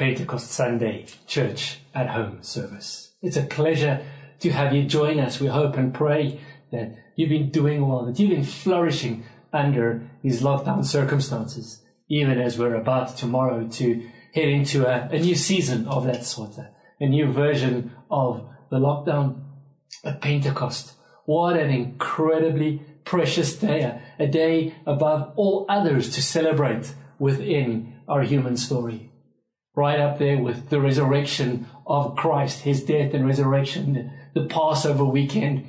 Pentecost 0.00 0.50
Sunday 0.52 1.04
church 1.26 1.80
at 1.94 2.08
home 2.08 2.38
service. 2.42 3.12
It's 3.20 3.36
a 3.36 3.42
pleasure 3.42 4.00
to 4.38 4.50
have 4.50 4.72
you 4.74 4.84
join 4.84 5.20
us. 5.20 5.38
We 5.40 5.48
hope 5.48 5.76
and 5.76 5.92
pray 5.92 6.40
that 6.72 6.94
you've 7.16 7.28
been 7.28 7.50
doing 7.50 7.86
well, 7.86 8.06
that 8.06 8.18
you've 8.18 8.30
been 8.30 8.42
flourishing 8.42 9.26
under 9.52 10.08
these 10.22 10.40
lockdown 10.40 10.86
circumstances, 10.86 11.82
even 12.08 12.40
as 12.40 12.58
we're 12.58 12.76
about 12.76 13.14
tomorrow 13.18 13.66
to 13.72 14.08
head 14.34 14.48
into 14.48 14.86
a, 14.86 15.06
a 15.14 15.18
new 15.20 15.34
season 15.34 15.86
of 15.86 16.06
that 16.06 16.24
sort, 16.24 16.56
a, 16.56 16.70
a 16.98 17.06
new 17.06 17.30
version 17.30 17.92
of 18.10 18.48
the 18.70 18.78
lockdown 18.78 19.42
at 20.02 20.22
Pentecost. 20.22 20.94
What 21.26 21.58
an 21.58 21.68
incredibly 21.68 22.82
precious 23.04 23.54
day, 23.54 24.00
a 24.18 24.26
day 24.26 24.76
above 24.86 25.34
all 25.36 25.66
others 25.68 26.14
to 26.14 26.22
celebrate 26.22 26.94
within 27.18 28.00
our 28.08 28.22
human 28.22 28.56
story 28.56 29.08
right 29.80 29.98
up 29.98 30.18
there 30.18 30.36
with 30.38 30.68
the 30.68 30.78
resurrection 30.78 31.66
of 31.86 32.14
Christ, 32.14 32.60
his 32.60 32.84
death 32.84 33.14
and 33.14 33.26
resurrection, 33.26 34.12
the 34.34 34.44
Passover 34.44 35.06
weekend, 35.06 35.66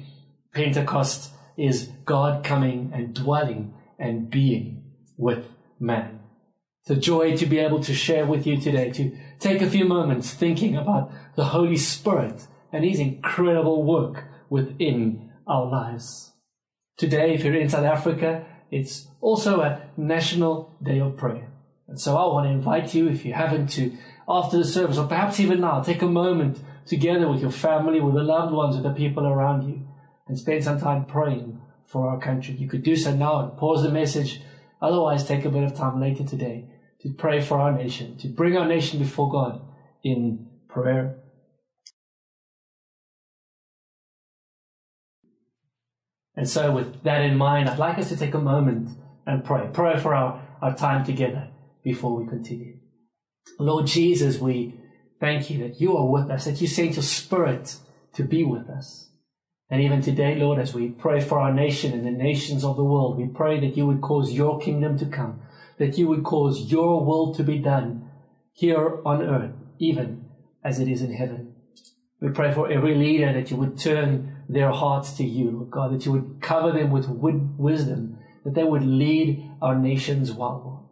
Pentecost 0.54 1.32
is 1.56 1.90
God 2.04 2.44
coming 2.44 2.92
and 2.94 3.14
dwelling 3.14 3.74
and 3.98 4.30
being 4.30 4.84
with 5.16 5.46
man. 5.80 6.20
It's 6.82 6.90
a 6.92 6.96
joy 7.00 7.38
to 7.38 7.46
be 7.46 7.60
able 7.60 7.82
to 7.86 7.94
share 7.94 8.26
with 8.26 8.46
you 8.46 8.58
today, 8.60 8.92
to 8.92 9.18
take 9.40 9.62
a 9.62 9.70
few 9.70 9.86
moments 9.86 10.34
thinking 10.34 10.76
about 10.76 11.10
the 11.38 11.46
Holy 11.56 11.78
Spirit 11.78 12.48
and 12.74 12.84
His 12.84 13.00
incredible 13.00 13.86
work 13.86 14.26
within 14.50 15.32
our 15.48 15.68
lives. 15.72 16.34
Today, 16.98 17.34
if 17.34 17.46
you're 17.46 17.56
in 17.56 17.70
South 17.70 17.86
Africa, 17.86 18.46
it's 18.72 19.08
also 19.22 19.62
a 19.62 19.84
national 19.96 20.76
day 20.84 21.00
of 21.00 21.16
prayer. 21.16 21.51
And 21.92 22.00
so 22.00 22.16
I 22.16 22.26
want 22.34 22.48
to 22.48 22.52
invite 22.52 22.96
you, 22.96 23.10
if 23.10 23.26
you 23.26 23.34
haven't, 23.34 23.68
to 23.72 23.92
after 24.26 24.58
the 24.58 24.64
service, 24.64 24.98
or 24.98 25.08
perhaps 25.08 25.42
even 25.42 25.60
now, 25.60 25.82
take 25.84 26.02
a 26.02 26.08
moment 26.08 26.58
together 26.86 27.30
with 27.30 27.42
your 27.42 27.52
family, 27.52 28.00
with 28.00 28.14
the 28.16 28.24
loved 28.24 28.54
ones, 28.54 28.76
with 28.78 28.86
the 28.86 28.94
people 28.94 29.28
around 29.28 29.68
you, 29.68 29.86
and 30.26 30.40
spend 30.40 30.64
some 30.64 30.80
time 30.80 31.04
praying 31.04 31.60
for 31.86 32.08
our 32.10 32.18
country. 32.18 32.54
You 32.54 32.70
could 32.70 32.84
do 32.84 32.96
so 32.96 33.14
now 33.14 33.40
and 33.42 33.58
pause 33.58 33.84
the 33.84 33.92
message. 33.92 34.42
Otherwise, 34.82 35.28
take 35.28 35.44
a 35.44 35.50
bit 35.50 35.64
of 35.66 35.76
time 35.76 36.00
later 36.00 36.24
today 36.24 36.64
to 37.02 37.10
pray 37.12 37.42
for 37.42 37.60
our 37.60 37.74
nation, 37.78 38.16
to 38.20 38.30
bring 38.30 38.56
our 38.56 38.66
nation 38.70 38.98
before 38.98 39.30
God 39.30 39.62
in 40.02 40.48
prayer. 40.70 41.18
And 46.38 46.48
so, 46.48 46.72
with 46.72 47.04
that 47.04 47.20
in 47.24 47.36
mind, 47.36 47.68
I'd 47.68 47.78
like 47.80 47.98
us 47.98 48.08
to 48.08 48.16
take 48.16 48.34
a 48.34 48.40
moment 48.40 48.92
and 49.28 49.44
pray. 49.44 49.68
Pray 49.74 50.00
for 50.00 50.16
our, 50.16 50.42
our 50.62 50.74
time 50.74 51.04
together 51.04 51.50
before 51.84 52.16
we 52.18 52.28
continue. 52.28 52.78
Lord 53.60 53.88
Jesus, 53.88 54.40
we 54.40 54.80
thank 55.20 55.50
you 55.50 55.60
that 55.64 55.80
you 55.82 55.98
are 55.98 56.08
with 56.10 56.30
us, 56.30 56.46
that 56.46 56.62
you 56.62 56.68
sent 56.68 56.96
your 56.96 57.04
spirit 57.04 57.78
to 58.14 58.24
be 58.24 58.44
with 58.44 58.70
us. 58.70 59.10
And 59.70 59.82
even 59.82 60.02
today, 60.02 60.36
Lord, 60.36 60.60
as 60.60 60.74
we 60.74 60.90
pray 60.90 61.22
for 61.22 61.40
our 61.40 61.54
nation 61.54 61.94
and 61.94 62.06
the 62.06 62.12
nations 62.12 62.64
of 62.64 62.76
the 62.76 62.84
world, 62.84 63.18
we 63.18 63.28
pray 63.28 63.60
that 63.60 63.78
you 63.78 63.88
would 63.88 64.02
cause 64.02 64.32
your 64.34 64.60
kingdom 64.60 64.98
to 65.00 65.06
come, 65.06 65.42
that 65.78 65.98
you 65.98 66.08
would 66.08 66.24
cause 66.24 66.72
your 66.72 67.06
will 67.06 67.34
to 67.36 67.44
be 67.44 67.58
done 67.58 68.10
here 68.52 69.00
on 69.06 69.22
earth, 69.22 69.54
even 69.80 70.26
as 70.64 70.80
it 70.80 70.90
is 70.90 71.02
in 71.02 71.14
heaven. 71.14 71.54
We 72.20 72.30
pray 72.30 72.52
for 72.52 72.70
every 72.70 72.96
leader 72.96 73.32
that 73.32 73.50
you 73.50 73.58
would 73.58 73.78
turn 73.80 74.44
their 74.50 74.72
hearts 74.72 75.14
to 75.18 75.24
you, 75.24 75.68
God, 75.72 75.94
that 75.94 76.06
you 76.06 76.12
would 76.12 76.40
cover 76.42 76.72
them 76.78 76.92
with 76.92 77.08
wisdom, 77.08 78.18
that 78.44 78.54
they 78.54 78.66
would 78.66 78.84
lead 78.84 79.50
our 79.62 79.76
nations 79.78 80.34
well 80.34 80.91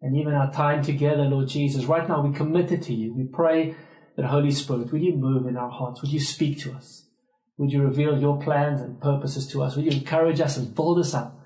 and 0.00 0.16
even 0.16 0.32
our 0.32 0.50
time 0.52 0.82
together, 0.82 1.24
Lord 1.24 1.48
Jesus. 1.48 1.84
Right 1.86 2.08
now, 2.08 2.22
we 2.22 2.32
commit 2.34 2.70
it 2.70 2.82
to 2.84 2.94
you. 2.94 3.14
We 3.14 3.24
pray 3.24 3.74
that, 4.16 4.26
Holy 4.26 4.50
Spirit, 4.50 4.92
would 4.92 5.02
you 5.02 5.14
move 5.16 5.46
in 5.46 5.56
our 5.56 5.70
hearts? 5.70 6.00
Would 6.02 6.12
you 6.12 6.20
speak 6.20 6.60
to 6.60 6.72
us? 6.74 7.04
Would 7.58 7.72
you 7.72 7.82
reveal 7.82 8.18
your 8.18 8.38
plans 8.40 8.80
and 8.80 9.00
purposes 9.00 9.46
to 9.48 9.62
us? 9.62 9.74
Would 9.74 9.84
you 9.86 9.90
encourage 9.98 10.40
us 10.40 10.56
and 10.56 10.74
build 10.74 10.98
us 11.00 11.14
up, 11.14 11.38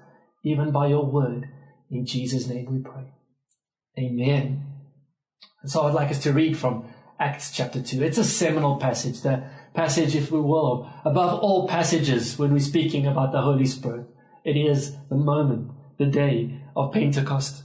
even 0.45 0.71
by 0.71 0.89
your 0.89 1.07
word? 1.11 1.47
In 1.91 2.05
Jesus' 2.05 2.47
name 2.47 2.67
we 2.71 2.81
pray. 2.81 3.05
Amen. 3.99 4.67
And 5.63 5.71
so 5.71 5.83
I'd 5.83 5.95
like 5.95 6.11
us 6.11 6.23
to 6.25 6.33
read 6.33 6.59
from 6.59 6.85
Acts 7.19 7.53
chapter 7.53 7.81
2. 7.83 8.03
It's 8.03 8.19
a 8.19 8.25
seminal 8.25 8.77
passage, 8.77 9.23
the 9.23 9.45
passage, 9.75 10.15
if 10.15 10.31
we 10.31 10.41
will, 10.41 10.91
above 11.05 11.39
all 11.41 11.67
passages 11.69 12.39
when 12.39 12.53
we're 12.53 12.59
speaking 12.59 13.07
about 13.07 13.33
the 13.33 13.41
Holy 13.41 13.67
Spirit. 13.67 14.07
It 14.45 14.57
is 14.59 14.97
the 15.09 15.15
moment, 15.17 15.71
the 15.99 16.07
day 16.07 16.61
of 16.77 16.93
Pentecost. 16.93 17.63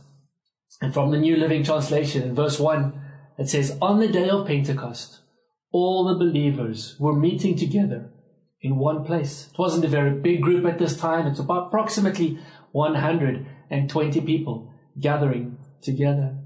And 0.81 0.93
from 0.93 1.09
the 1.11 1.17
New 1.17 1.35
Living 1.35 1.63
Translation, 1.63 2.23
in 2.23 2.35
verse 2.35 2.59
1, 2.59 2.93
it 3.39 3.49
says, 3.49 3.77
On 3.81 3.99
the 3.99 4.07
day 4.07 4.29
of 4.29 4.45
Pentecost, 4.47 5.19
all 5.71 6.05
the 6.07 6.17
believers 6.23 6.95
were 6.99 7.15
meeting 7.17 7.55
together 7.57 8.11
in 8.61 8.77
one 8.77 9.03
place. 9.03 9.49
It 9.51 9.57
wasn't 9.59 9.85
a 9.85 9.89
very 9.89 10.11
big 10.19 10.41
group 10.41 10.65
at 10.65 10.77
this 10.77 10.97
time, 10.97 11.25
it's 11.27 11.39
about 11.39 11.67
approximately 11.67 12.39
120 12.73 14.21
people 14.21 14.71
gathering 14.99 15.57
together. 15.81 16.37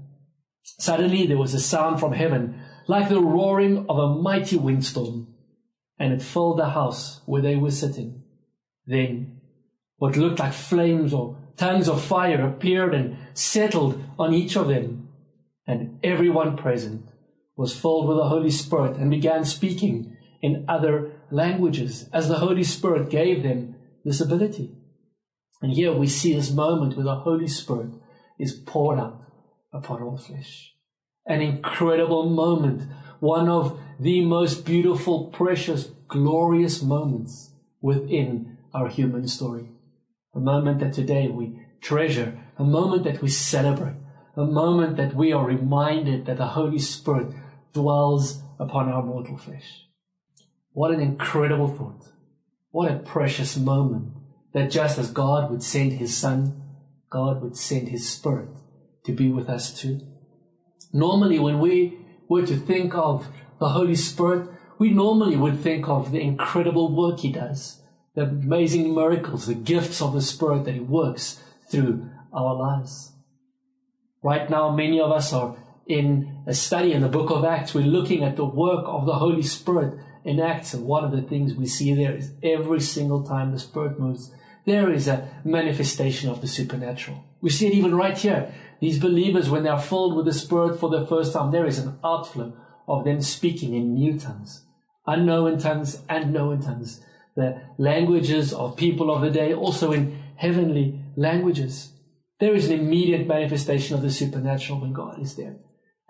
Suddenly 0.78 1.26
there 1.26 1.38
was 1.38 1.54
a 1.54 1.60
sound 1.60 2.00
from 2.00 2.12
heaven, 2.12 2.58
like 2.86 3.08
the 3.08 3.20
roaring 3.20 3.84
of 3.88 3.98
a 3.98 4.14
mighty 4.14 4.56
windstorm, 4.56 5.28
and 5.98 6.12
it 6.12 6.22
filled 6.22 6.58
the 6.58 6.70
house 6.70 7.20
where 7.26 7.42
they 7.42 7.56
were 7.56 7.70
sitting. 7.70 8.22
Then, 8.86 9.40
what 9.96 10.16
looked 10.16 10.38
like 10.40 10.52
flames 10.52 11.12
or 11.12 11.38
tongues 11.56 11.88
of 11.88 12.02
fire 12.02 12.46
appeared 12.46 12.94
and 12.94 13.16
settled 13.34 14.02
on 14.18 14.34
each 14.34 14.56
of 14.56 14.68
them. 14.68 15.08
And 15.66 15.98
everyone 16.02 16.56
present 16.56 17.08
was 17.56 17.78
filled 17.78 18.08
with 18.08 18.16
the 18.16 18.28
Holy 18.28 18.50
Spirit 18.50 18.96
and 18.96 19.10
began 19.10 19.44
speaking 19.44 20.16
in 20.40 20.64
other 20.68 21.12
languages 21.30 22.08
as 22.12 22.28
the 22.28 22.38
Holy 22.38 22.64
Spirit 22.64 23.10
gave 23.10 23.42
them 23.42 23.74
this 24.04 24.20
ability. 24.20 24.74
And 25.60 25.72
here 25.72 25.92
we 25.92 26.08
see 26.08 26.34
this 26.34 26.50
moment 26.50 26.96
where 26.96 27.04
the 27.04 27.20
Holy 27.20 27.46
Spirit 27.46 27.90
is 28.38 28.52
poured 28.52 28.98
out 28.98 29.20
upon 29.72 30.02
all 30.02 30.16
flesh. 30.16 30.72
An 31.26 31.40
incredible 31.40 32.28
moment, 32.30 32.82
one 33.20 33.48
of 33.48 33.78
the 34.00 34.24
most 34.24 34.64
beautiful, 34.64 35.26
precious, 35.26 35.90
glorious 36.08 36.82
moments 36.82 37.54
within 37.80 38.58
our 38.74 38.88
human 38.88 39.28
story. 39.28 39.71
A 40.34 40.40
moment 40.40 40.80
that 40.80 40.94
today 40.94 41.28
we 41.28 41.58
treasure, 41.82 42.40
a 42.56 42.64
moment 42.64 43.04
that 43.04 43.20
we 43.20 43.28
celebrate, 43.28 43.96
a 44.34 44.44
moment 44.46 44.96
that 44.96 45.14
we 45.14 45.30
are 45.32 45.44
reminded 45.44 46.24
that 46.24 46.38
the 46.38 46.46
Holy 46.46 46.78
Spirit 46.78 47.34
dwells 47.74 48.42
upon 48.58 48.88
our 48.88 49.02
mortal 49.02 49.36
flesh. 49.36 49.84
What 50.72 50.90
an 50.90 51.00
incredible 51.00 51.68
thought. 51.68 52.06
What 52.70 52.90
a 52.90 52.98
precious 53.00 53.58
moment 53.58 54.14
that 54.54 54.70
just 54.70 54.98
as 54.98 55.10
God 55.10 55.50
would 55.50 55.62
send 55.62 55.92
His 55.94 56.16
Son, 56.16 56.62
God 57.10 57.42
would 57.42 57.56
send 57.56 57.88
His 57.88 58.08
Spirit 58.08 58.48
to 59.04 59.12
be 59.12 59.30
with 59.30 59.50
us 59.50 59.78
too. 59.78 60.00
Normally, 60.94 61.38
when 61.38 61.60
we 61.60 61.98
were 62.30 62.46
to 62.46 62.56
think 62.56 62.94
of 62.94 63.26
the 63.60 63.68
Holy 63.70 63.94
Spirit, 63.96 64.48
we 64.78 64.90
normally 64.90 65.36
would 65.36 65.60
think 65.60 65.88
of 65.88 66.10
the 66.10 66.22
incredible 66.22 66.94
work 66.96 67.18
He 67.20 67.30
does 67.30 67.81
the 68.14 68.22
amazing 68.22 68.94
miracles, 68.94 69.46
the 69.46 69.54
gifts 69.54 70.02
of 70.02 70.12
the 70.12 70.20
Spirit 70.20 70.64
that 70.64 70.74
He 70.74 70.80
works 70.80 71.42
through 71.70 72.10
our 72.32 72.54
lives. 72.54 73.12
Right 74.22 74.48
now, 74.50 74.70
many 74.70 75.00
of 75.00 75.10
us 75.10 75.32
are 75.32 75.56
in 75.86 76.44
a 76.46 76.54
study 76.54 76.92
in 76.92 77.00
the 77.00 77.08
book 77.08 77.30
of 77.30 77.44
Acts. 77.44 77.72
We're 77.74 77.86
looking 77.86 78.22
at 78.22 78.36
the 78.36 78.44
work 78.44 78.84
of 78.86 79.06
the 79.06 79.14
Holy 79.14 79.42
Spirit 79.42 79.98
in 80.24 80.38
Acts, 80.40 80.74
and 80.74 80.84
one 80.84 81.04
of 81.04 81.10
the 81.10 81.22
things 81.22 81.54
we 81.54 81.66
see 81.66 81.94
there 81.94 82.14
is 82.14 82.32
every 82.42 82.80
single 82.80 83.22
time 83.24 83.50
the 83.52 83.58
Spirit 83.58 83.98
moves, 83.98 84.30
there 84.66 84.92
is 84.92 85.08
a 85.08 85.28
manifestation 85.42 86.28
of 86.30 86.40
the 86.42 86.46
supernatural. 86.46 87.24
We 87.40 87.48
see 87.50 87.66
it 87.68 87.74
even 87.74 87.94
right 87.96 88.16
here. 88.16 88.54
These 88.80 88.98
believers, 89.00 89.48
when 89.50 89.62
they 89.64 89.70
are 89.70 89.80
filled 89.80 90.16
with 90.16 90.26
the 90.26 90.32
Spirit 90.34 90.78
for 90.78 90.88
the 90.90 91.06
first 91.06 91.32
time, 91.32 91.50
there 91.50 91.66
is 91.66 91.78
an 91.78 91.98
outflow 92.04 92.52
of 92.86 93.04
them 93.04 93.22
speaking 93.22 93.74
in 93.74 93.94
new 93.94 94.18
tongues, 94.18 94.64
unknown 95.06 95.58
tongues 95.58 96.02
and 96.10 96.30
known 96.32 96.60
tongues 96.60 97.00
the 97.34 97.60
languages 97.78 98.52
of 98.52 98.76
people 98.76 99.14
of 99.14 99.22
the 99.22 99.30
day, 99.30 99.52
also 99.54 99.92
in 99.92 100.22
heavenly 100.36 101.00
languages. 101.16 101.90
There 102.40 102.54
is 102.54 102.68
an 102.68 102.78
immediate 102.80 103.26
manifestation 103.26 103.94
of 103.96 104.02
the 104.02 104.10
supernatural 104.10 104.80
when 104.80 104.92
God 104.92 105.20
is 105.20 105.36
there. 105.36 105.56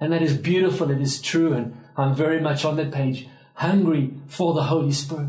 And 0.01 0.13
that 0.13 0.23
is 0.23 0.37
beautiful, 0.37 0.91
it 0.91 1.01
is 1.01 1.21
true, 1.23 1.53
and 1.53 1.77
I'm 1.97 2.15
very 2.15 2.41
much 2.41 2.65
on 2.65 2.77
that 2.77 2.91
page, 2.91 3.29
hungry 3.55 4.15
for 4.27 4.53
the 4.55 4.65
Holy 4.65 4.91
Spirit. 4.93 5.29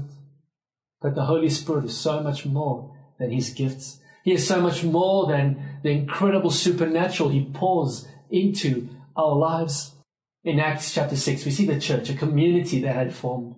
But 1.01 1.13
the 1.15 1.25
Holy 1.25 1.49
Spirit 1.49 1.85
is 1.85 1.95
so 1.97 2.21
much 2.21 2.45
more 2.45 2.95
than 3.19 3.29
his 3.31 3.51
gifts. 3.51 3.99
He 4.23 4.31
is 4.33 4.47
so 4.47 4.61
much 4.61 4.83
more 4.83 5.27
than 5.27 5.79
the 5.83 5.89
incredible 5.91 6.49
supernatural 6.49 7.29
he 7.29 7.45
pours 7.53 8.07
into 8.31 8.89
our 9.15 9.35
lives. 9.35 9.91
In 10.45 10.59
Acts 10.59 10.93
chapter 10.93 11.15
6, 11.15 11.45
we 11.45 11.51
see 11.51 11.65
the 11.65 11.79
church, 11.79 12.09
a 12.09 12.13
community 12.15 12.81
that 12.81 12.95
had 12.95 13.13
formed. 13.15 13.55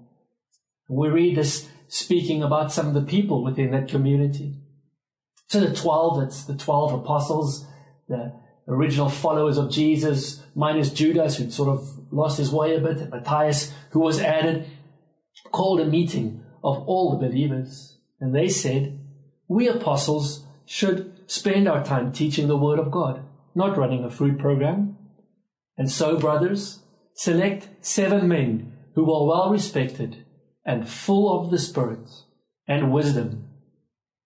We 0.88 1.08
read 1.10 1.38
this 1.38 1.68
speaking 1.88 2.44
about 2.44 2.72
some 2.72 2.88
of 2.88 2.94
the 2.94 3.02
people 3.02 3.44
within 3.44 3.72
that 3.72 3.88
community. 3.88 4.56
So 5.50 5.60
the 5.60 5.74
12, 5.76 6.20
that's 6.20 6.46
the 6.46 6.56
12 6.56 6.94
apostles, 6.94 7.66
the 8.10 8.34
original 8.68 9.10
followers 9.10 9.58
of 9.58 9.70
Jesus, 9.70 10.42
minus 10.56 10.90
Judas, 10.92 11.38
who'd 11.38 11.54
sort 11.54 11.70
of 11.70 11.88
lost 12.12 12.38
his 12.38 12.52
way 12.52 12.76
a 12.76 12.80
bit, 12.80 12.98
and 12.98 13.10
Matthias, 13.12 13.72
who 13.92 14.00
was 14.00 14.20
added, 14.20 14.68
called 15.52 15.80
a 15.82 15.86
meeting 15.86 16.44
of 16.64 16.78
all 16.88 17.12
the 17.12 17.28
believers. 17.28 17.98
And 18.20 18.34
they 18.34 18.50
said, 18.50 19.00
We 19.48 19.68
apostles 19.68 20.46
should 20.66 21.12
spend 21.30 21.68
our 21.68 21.84
time 21.84 22.12
teaching 22.12 22.48
the 22.48 22.58
Word 22.58 22.80
of 22.80 22.90
God, 22.90 23.24
not 23.54 23.78
running 23.78 24.04
a 24.04 24.10
food 24.10 24.40
program. 24.40 24.98
And 25.78 25.92
so, 25.92 26.18
brothers, 26.18 26.80
select 27.14 27.70
seven 27.82 28.28
men 28.28 28.74
who 28.96 29.04
are 29.14 29.28
well 29.28 29.52
respected 29.52 30.25
and 30.66 30.90
full 30.90 31.40
of 31.40 31.52
the 31.52 31.60
Spirit 31.60 32.10
and 32.68 32.92
wisdom, 32.92 33.48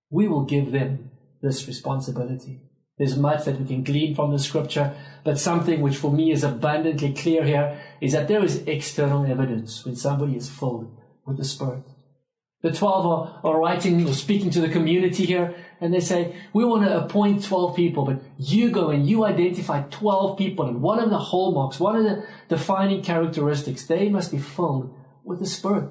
we 0.09 0.27
will 0.27 0.45
give 0.45 0.71
them 0.71 1.11
this 1.41 1.67
responsibility. 1.67 2.61
There's 2.97 3.17
much 3.17 3.45
that 3.45 3.59
we 3.59 3.65
can 3.67 3.83
glean 3.83 4.13
from 4.15 4.31
the 4.31 4.39
scripture, 4.39 4.93
but 5.23 5.39
something 5.39 5.79
which 5.81 5.95
for 5.95 6.11
me 6.11 6.31
is 6.31 6.43
abundantly 6.43 7.13
clear 7.13 7.45
here 7.45 7.79
is 8.01 8.11
that 8.11 8.27
there 8.27 8.43
is 8.43 8.57
external 8.65 9.25
evidence 9.25 9.85
when 9.85 9.95
somebody 9.95 10.35
is 10.35 10.49
filled 10.49 10.91
with 11.25 11.37
the 11.37 11.45
Spirit. 11.45 11.83
The 12.61 12.73
12 12.73 13.05
are, 13.05 13.39
are 13.45 13.59
writing 13.59 14.05
or 14.07 14.11
speaking 14.11 14.49
to 14.51 14.59
the 14.59 14.67
community 14.67 15.25
here, 15.25 15.55
and 15.79 15.93
they 15.93 16.01
say, 16.01 16.35
We 16.51 16.65
want 16.65 16.83
to 16.83 17.05
appoint 17.05 17.45
12 17.45 17.73
people, 17.73 18.03
but 18.03 18.21
you 18.37 18.69
go 18.69 18.89
and 18.89 19.07
you 19.07 19.23
identify 19.23 19.83
12 19.83 20.37
people. 20.37 20.67
And 20.67 20.81
one 20.81 20.99
of 20.99 21.09
the 21.09 21.17
hallmarks, 21.19 21.79
one 21.79 21.95
of 21.95 22.03
the 22.03 22.25
defining 22.49 23.01
characteristics, 23.01 23.85
they 23.85 24.09
must 24.09 24.31
be 24.31 24.39
filled 24.39 24.93
with 25.23 25.39
the 25.39 25.45
Spirit 25.45 25.89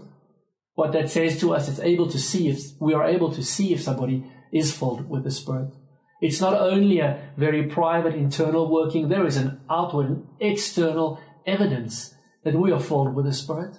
what 0.79 0.93
that 0.93 1.11
says 1.11 1.41
to 1.41 1.53
us, 1.53 1.69
it's 1.69 1.81
able 1.81 2.09
to 2.09 2.21
see 2.21 2.47
if 2.49 2.61
we 2.79 2.95
are 2.95 3.05
able 3.05 3.33
to 3.33 3.43
see 3.43 3.73
if 3.73 3.83
somebody 3.83 4.25
is 4.53 4.71
filled 4.71 5.11
with 5.11 5.25
the 5.25 5.31
Spirit. 5.33 5.75
It's 6.21 6.41
not 6.41 6.55
only 6.55 7.01
a 7.01 7.33
very 7.37 7.65
private 7.65 8.15
internal 8.15 8.71
working, 8.73 9.09
there 9.09 9.27
is 9.27 9.37
an 9.37 9.61
outward 9.69 10.07
and 10.07 10.29
external 10.39 11.21
evidence 11.45 12.15
that 12.45 12.55
we 12.55 12.71
are 12.71 12.79
filled 12.79 13.13
with 13.17 13.27
the 13.27 13.33
Spirit. 13.33 13.77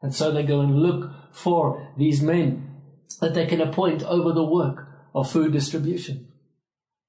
And 0.00 0.14
so 0.14 0.32
they 0.32 0.42
go 0.42 0.60
and 0.62 0.74
look 0.74 1.10
for 1.34 1.92
these 1.98 2.22
men 2.22 2.76
that 3.20 3.34
they 3.34 3.44
can 3.44 3.60
appoint 3.60 4.02
over 4.02 4.32
the 4.32 4.42
work 4.42 4.88
of 5.14 5.30
food 5.30 5.52
distribution. 5.52 6.28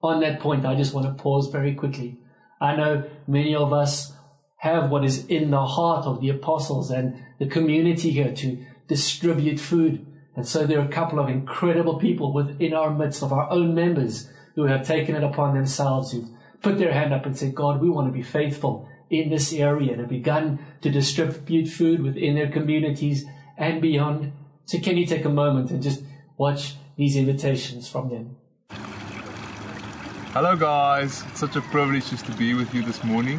On 0.02 0.20
that 0.20 0.42
point, 0.42 0.66
I 0.66 0.76
just 0.76 0.94
want 0.94 1.08
to 1.08 1.24
pause 1.24 1.48
very 1.48 1.74
quickly. 1.76 2.20
I 2.60 2.76
know 2.76 3.10
many 3.26 3.56
of 3.56 3.72
us 3.72 4.12
have 4.60 4.90
what 4.90 5.06
is 5.06 5.26
in 5.28 5.50
the 5.50 5.66
heart 5.66 6.06
of 6.08 6.20
the 6.20 6.28
apostles 6.30 6.92
and 6.92 7.22
the 7.40 7.46
community 7.48 8.12
here 8.12 8.34
to 8.34 8.66
distribute 8.88 9.60
food. 9.60 10.06
And 10.36 10.48
so 10.48 10.66
there 10.66 10.80
are 10.80 10.86
a 10.86 10.92
couple 10.92 11.20
of 11.20 11.30
incredible 11.30 12.00
people 12.00 12.34
within 12.34 12.74
our 12.74 12.90
midst 12.92 13.22
of 13.22 13.32
our 13.32 13.50
own 13.50 13.76
members 13.76 14.30
who 14.56 14.64
have 14.64 14.86
taken 14.86 15.16
it 15.16 15.24
upon 15.24 15.56
themselves, 15.56 16.12
who've 16.12 16.30
put 16.62 16.78
their 16.78 16.94
hand 16.94 17.14
up 17.14 17.26
and 17.26 17.38
said, 17.38 17.54
God, 17.56 17.82
we 17.82 17.90
want 17.90 18.08
to 18.08 18.12
be 18.14 18.24
faithful 18.24 18.88
in 19.10 19.30
this 19.30 19.54
area 19.54 19.92
and 19.92 20.00
have 20.02 20.10
begun 20.10 20.60
to 20.82 20.90
distribute 20.90 21.68
food 21.68 22.02
within 22.02 22.36
their 22.36 22.50
communities 22.50 23.26
and 23.58 23.82
beyond. 23.82 24.32
So 24.66 24.80
can 24.80 24.98
you 24.98 25.06
take 25.06 25.26
a 25.26 25.30
moment 25.30 25.72
and 25.72 25.84
just 25.84 26.04
watch 26.38 26.76
these 26.98 27.16
invitations 27.16 27.88
from 27.88 28.10
them? 28.10 28.36
Hello, 30.34 30.56
guys. 30.56 31.24
It's 31.30 31.40
such 31.42 31.56
a 31.56 31.62
privilege 31.62 32.10
just 32.10 32.26
to 32.26 32.32
be 32.34 32.56
with 32.56 32.74
you 32.74 32.84
this 32.84 33.04
morning. 33.04 33.38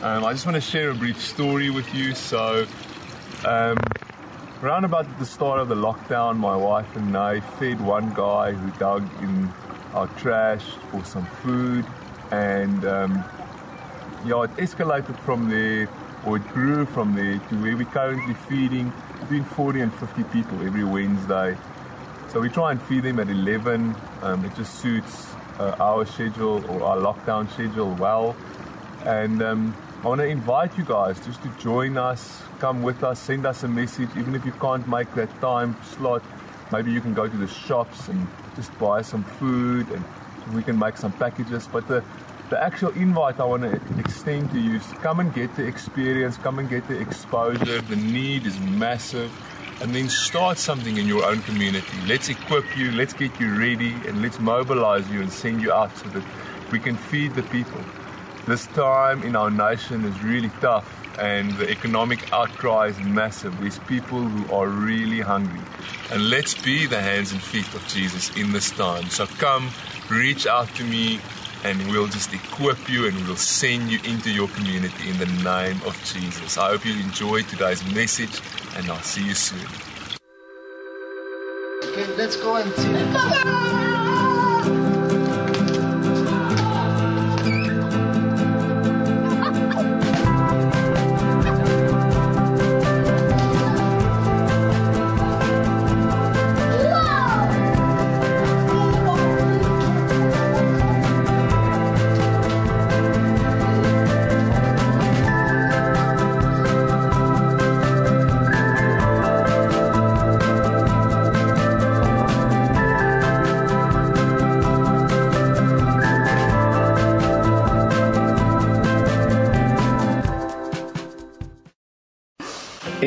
Um, 0.00 0.24
I 0.24 0.32
just 0.32 0.46
want 0.46 0.54
to 0.54 0.60
share 0.60 0.90
a 0.90 0.94
brief 0.94 1.20
story 1.20 1.70
with 1.70 1.92
you. 1.92 2.14
So, 2.14 2.66
um, 3.44 3.78
Around 4.64 4.84
about 4.86 5.06
the 5.18 5.26
start 5.26 5.60
of 5.60 5.68
the 5.68 5.74
lockdown, 5.74 6.38
my 6.38 6.56
wife 6.56 6.96
and 6.96 7.14
I 7.14 7.40
fed 7.40 7.78
one 7.82 8.14
guy 8.14 8.52
who 8.52 8.70
dug 8.78 9.02
in 9.22 9.52
our 9.92 10.06
trash 10.16 10.62
for 10.90 11.04
some 11.04 11.26
food, 11.42 11.84
and 12.30 12.82
um, 12.86 13.12
yeah, 14.24 14.42
it 14.44 14.50
escalated 14.56 15.18
from 15.18 15.50
there, 15.50 15.86
or 16.24 16.38
it 16.38 16.48
grew 16.48 16.86
from 16.86 17.14
there 17.14 17.34
to 17.36 17.60
where 17.62 17.76
we're 17.76 17.84
currently 17.84 18.32
feeding 18.48 18.90
between 19.20 19.44
40 19.44 19.80
and 19.82 19.92
50 19.96 20.22
people 20.32 20.58
every 20.66 20.82
Wednesday. 20.82 21.54
So 22.30 22.40
we 22.40 22.48
try 22.48 22.70
and 22.70 22.80
feed 22.84 23.02
them 23.02 23.20
at 23.20 23.28
11. 23.28 23.94
Um, 24.22 24.44
it 24.46 24.54
just 24.54 24.76
suits 24.80 25.30
uh, 25.58 25.76
our 25.78 26.06
schedule 26.06 26.64
or 26.70 26.84
our 26.84 26.96
lockdown 26.96 27.52
schedule 27.52 27.94
well. 27.96 28.34
And 29.04 29.42
um, 29.42 29.74
I 30.04 30.08
want 30.08 30.20
to 30.20 30.26
invite 30.26 30.76
you 30.76 30.84
guys 30.84 31.18
just 31.24 31.42
to 31.44 31.48
join 31.58 31.96
us, 31.96 32.42
come 32.58 32.82
with 32.82 33.02
us, 33.02 33.18
send 33.18 33.46
us 33.46 33.62
a 33.62 33.68
message. 33.68 34.10
Even 34.18 34.34
if 34.34 34.44
you 34.44 34.52
can't 34.52 34.86
make 34.86 35.10
that 35.14 35.30
time 35.40 35.74
slot, 35.82 36.22
maybe 36.70 36.92
you 36.92 37.00
can 37.00 37.14
go 37.14 37.26
to 37.26 37.34
the 37.38 37.46
shops 37.46 38.08
and 38.08 38.26
just 38.54 38.78
buy 38.78 39.00
some 39.00 39.24
food 39.24 39.88
and 39.88 40.04
we 40.54 40.62
can 40.62 40.78
make 40.78 40.98
some 40.98 41.10
packages. 41.12 41.66
But 41.66 41.88
the, 41.88 42.04
the 42.50 42.62
actual 42.62 42.90
invite 42.90 43.40
I 43.40 43.44
want 43.44 43.62
to 43.62 43.80
extend 43.98 44.50
to 44.50 44.60
you 44.60 44.76
is 44.76 44.84
come 45.00 45.20
and 45.20 45.32
get 45.32 45.56
the 45.56 45.66
experience, 45.66 46.36
come 46.36 46.58
and 46.58 46.68
get 46.68 46.86
the 46.86 47.00
exposure. 47.00 47.80
The 47.80 47.96
need 47.96 48.44
is 48.44 48.60
massive. 48.60 49.32
And 49.80 49.94
then 49.94 50.10
start 50.10 50.58
something 50.58 50.98
in 50.98 51.06
your 51.08 51.24
own 51.24 51.40
community. 51.44 51.96
Let's 52.06 52.28
equip 52.28 52.76
you, 52.76 52.92
let's 52.92 53.14
get 53.14 53.40
you 53.40 53.58
ready, 53.58 53.94
and 54.06 54.20
let's 54.20 54.38
mobilize 54.38 55.08
you 55.08 55.22
and 55.22 55.32
send 55.32 55.62
you 55.62 55.72
out 55.72 55.96
so 55.96 56.06
that 56.10 56.22
we 56.70 56.78
can 56.78 56.94
feed 56.94 57.34
the 57.34 57.42
people. 57.44 57.80
This 58.46 58.66
time 58.76 59.22
in 59.22 59.36
our 59.36 59.48
nation 59.50 60.04
is 60.04 60.22
really 60.22 60.50
tough, 60.60 60.84
and 61.18 61.50
the 61.56 61.70
economic 61.70 62.30
outcry 62.30 62.88
is 62.88 62.98
massive. 63.00 63.58
There's 63.58 63.78
people 63.80 64.20
who 64.20 64.54
are 64.54 64.68
really 64.68 65.22
hungry. 65.22 65.60
And 66.12 66.28
let's 66.28 66.52
be 66.62 66.84
the 66.84 67.00
hands 67.00 67.32
and 67.32 67.40
feet 67.40 67.72
of 67.72 67.86
Jesus 67.88 68.36
in 68.36 68.52
this 68.52 68.70
time. 68.70 69.08
So 69.08 69.24
come, 69.40 69.70
reach 70.10 70.46
out 70.46 70.68
to 70.74 70.84
me, 70.84 71.20
and 71.64 71.78
we'll 71.90 72.06
just 72.06 72.34
equip 72.34 72.86
you 72.86 73.08
and 73.08 73.16
we'll 73.26 73.36
send 73.36 73.90
you 73.90 73.98
into 74.04 74.30
your 74.30 74.48
community 74.48 75.08
in 75.08 75.16
the 75.16 75.26
name 75.42 75.80
of 75.86 75.96
Jesus. 76.04 76.58
I 76.58 76.68
hope 76.68 76.84
you 76.84 76.92
enjoyed 77.00 77.48
today's 77.48 77.82
message, 77.94 78.42
and 78.76 78.90
I'll 78.90 79.00
see 79.00 79.24
you 79.26 79.34
soon. 79.34 79.66
Okay, 81.82 82.06
let's 82.18 82.36
go 82.36 82.56
and 82.56 82.72
see. 82.74 83.93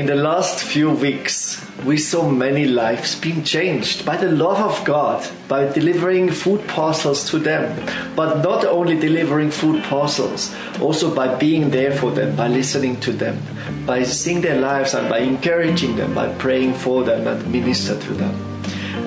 the 0.07 0.15
last 0.15 0.63
few 0.63 0.89
weeks, 0.89 1.61
we 1.85 1.97
saw 1.97 2.29
many 2.29 2.63
lives 2.65 3.13
being 3.19 3.43
changed 3.43 4.05
by 4.05 4.15
the 4.15 4.31
love 4.31 4.57
of 4.59 4.85
God, 4.85 5.27
by 5.49 5.65
delivering 5.65 6.29
food 6.31 6.65
parcels 6.65 7.29
to 7.29 7.37
them. 7.37 7.65
But 8.15 8.41
not 8.41 8.63
only 8.63 8.97
delivering 8.97 9.51
food 9.51 9.83
parcels, 9.83 10.55
also 10.79 11.13
by 11.13 11.35
being 11.35 11.69
there 11.71 11.91
for 11.91 12.11
them, 12.11 12.37
by 12.37 12.47
listening 12.47 13.01
to 13.01 13.11
them, 13.11 13.37
by 13.85 14.03
seeing 14.03 14.39
their 14.39 14.59
lives 14.61 14.93
and 14.93 15.09
by 15.09 15.19
encouraging 15.19 15.97
them, 15.97 16.13
by 16.15 16.33
praying 16.35 16.75
for 16.75 17.03
them 17.03 17.27
and 17.27 17.51
minister 17.51 17.99
to 17.99 18.13
them. 18.13 18.33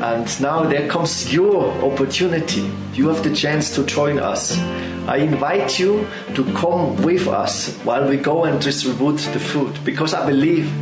And 0.02 0.40
now 0.40 0.64
there 0.64 0.87
comes 0.87 1.33
your 1.33 1.66
opportunity. 1.83 2.71
You 2.92 3.09
have 3.09 3.25
the 3.25 3.35
chance 3.35 3.75
to 3.75 3.85
join 3.87 4.19
us 4.19 4.54
I 5.11 5.17
invite 5.17 5.81
you 5.81 6.07
to 6.35 6.45
come 6.55 6.95
with 7.02 7.26
us 7.26 7.75
while 7.79 8.09
we 8.09 8.17
go 8.17 8.45
and 8.45 8.61
distribute 8.61 9.19
the 9.35 9.40
food 9.40 9.76
because 9.85 10.14
I 10.14 10.25
believe 10.25 10.73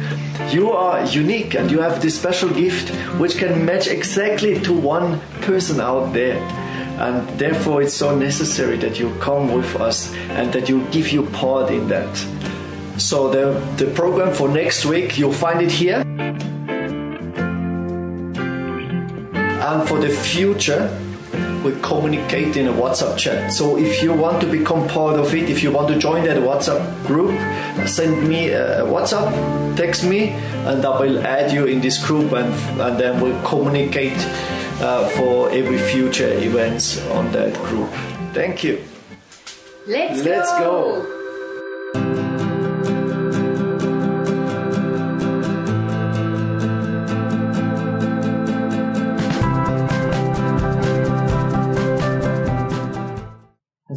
you 0.52 0.70
are 0.72 1.02
unique 1.06 1.54
and 1.54 1.70
you 1.70 1.78
have 1.80 2.02
this 2.02 2.16
special 2.20 2.50
gift 2.50 2.90
which 3.18 3.38
can 3.38 3.64
match 3.64 3.86
exactly 3.86 4.60
to 4.60 4.74
one 4.74 5.18
person 5.40 5.80
out 5.80 6.12
there. 6.12 6.36
And 7.04 7.26
therefore, 7.38 7.80
it's 7.80 7.94
so 7.94 8.14
necessary 8.14 8.76
that 8.78 8.98
you 8.98 9.14
come 9.18 9.50
with 9.50 9.74
us 9.76 10.12
and 10.36 10.52
that 10.52 10.68
you 10.68 10.84
give 10.90 11.10
your 11.10 11.26
part 11.30 11.70
in 11.70 11.88
that. 11.88 12.14
So, 12.98 13.30
the, 13.30 13.54
the 13.82 13.90
program 13.92 14.34
for 14.34 14.46
next 14.48 14.84
week, 14.84 15.16
you'll 15.16 15.32
find 15.32 15.62
it 15.62 15.70
here. 15.70 16.00
And 19.68 19.88
for 19.88 19.98
the 20.00 20.10
future, 20.10 20.90
we 21.68 21.80
communicate 21.80 22.56
in 22.56 22.66
a 22.68 22.72
WhatsApp 22.72 23.18
chat. 23.18 23.52
So 23.52 23.76
if 23.76 24.02
you 24.02 24.12
want 24.12 24.40
to 24.42 24.46
become 24.50 24.88
part 24.88 25.18
of 25.18 25.34
it, 25.34 25.48
if 25.50 25.62
you 25.62 25.70
want 25.72 25.88
to 25.88 25.98
join 25.98 26.24
that 26.24 26.36
WhatsApp 26.38 26.82
group, 27.06 27.32
send 27.88 28.28
me 28.28 28.50
a 28.50 28.82
WhatsApp, 28.82 29.76
text 29.76 30.04
me, 30.04 30.30
and 30.70 30.84
I 30.84 31.00
will 31.00 31.18
add 31.26 31.52
you 31.52 31.66
in 31.66 31.80
this 31.80 32.04
group, 32.04 32.32
and, 32.32 32.52
and 32.80 32.98
then 32.98 33.20
we'll 33.20 33.40
communicate 33.46 34.16
uh, 34.80 35.08
for 35.10 35.50
every 35.50 35.78
future 35.78 36.28
events 36.38 37.00
on 37.08 37.30
that 37.32 37.54
group. 37.64 37.90
Thank 38.32 38.64
you. 38.64 38.82
Let's, 39.86 40.22
Let's 40.22 40.50
go. 40.58 41.02
go. 41.02 41.17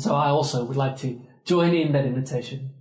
so 0.01 0.15
I 0.15 0.29
also 0.29 0.63
would 0.65 0.77
like 0.77 0.97
to 0.97 1.21
join 1.45 1.73
in 1.73 1.91
that 1.91 2.05
invitation. 2.05 2.73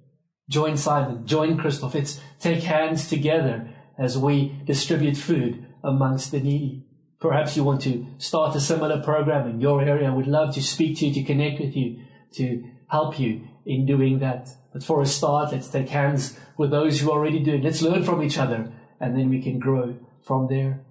Join 0.49 0.77
Simon, 0.77 1.27
join 1.27 1.57
Christoph. 1.59 1.95
It's 1.95 2.21
take 2.41 2.63
hands 2.65 3.09
together 3.09 3.69
as 3.99 4.19
we 4.19 4.59
distribute 4.65 5.17
food 5.17 5.65
amongst 5.85 6.31
the 6.33 6.41
needy. 6.41 6.85
Perhaps 7.21 7.57
you 7.57 7.63
want 7.65 7.83
to 7.83 8.07
start 8.19 8.57
a 8.57 8.61
similar 8.61 9.01
program 9.03 9.49
in 9.49 9.61
your 9.61 9.83
area. 9.83 10.09
I 10.11 10.15
would 10.15 10.27
love 10.27 10.55
to 10.55 10.63
speak 10.63 10.99
to 10.99 11.07
you, 11.07 11.15
to 11.15 11.23
connect 11.25 11.61
with 11.61 11.77
you, 11.77 12.03
to 12.35 12.65
help 12.89 13.19
you 13.21 13.47
in 13.67 13.85
doing 13.87 14.19
that. 14.21 14.49
But 14.73 14.83
for 14.83 15.03
a 15.03 15.07
start, 15.07 15.53
let's 15.53 15.69
take 15.69 15.91
hands 15.91 16.39
with 16.57 16.71
those 16.71 17.01
who 17.01 17.11
are 17.11 17.19
already 17.19 17.41
doing. 17.41 17.63
Let's 17.63 17.83
learn 17.83 18.03
from 18.05 18.23
each 18.23 18.39
other 18.39 18.73
and 18.99 19.17
then 19.17 19.29
we 19.29 19.43
can 19.43 19.59
grow 19.59 19.99
from 20.25 20.49
there. 20.49 20.83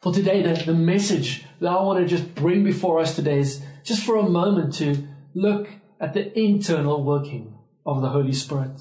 For 0.00 0.12
today, 0.14 0.40
the, 0.42 0.54
the 0.64 0.72
message 0.74 1.44
that 1.60 1.66
I 1.68 1.82
want 1.82 1.98
to 2.00 2.06
just 2.06 2.34
bring 2.34 2.64
before 2.64 3.00
us 3.00 3.14
today 3.14 3.40
is 3.40 3.62
just 3.84 4.04
for 4.04 4.16
a 4.16 4.28
moment 4.28 4.74
to 4.74 5.06
look 5.34 5.68
at 6.00 6.14
the 6.14 6.38
internal 6.38 7.02
working 7.04 7.56
of 7.86 8.00
the 8.02 8.10
Holy 8.10 8.32
Spirit, 8.32 8.80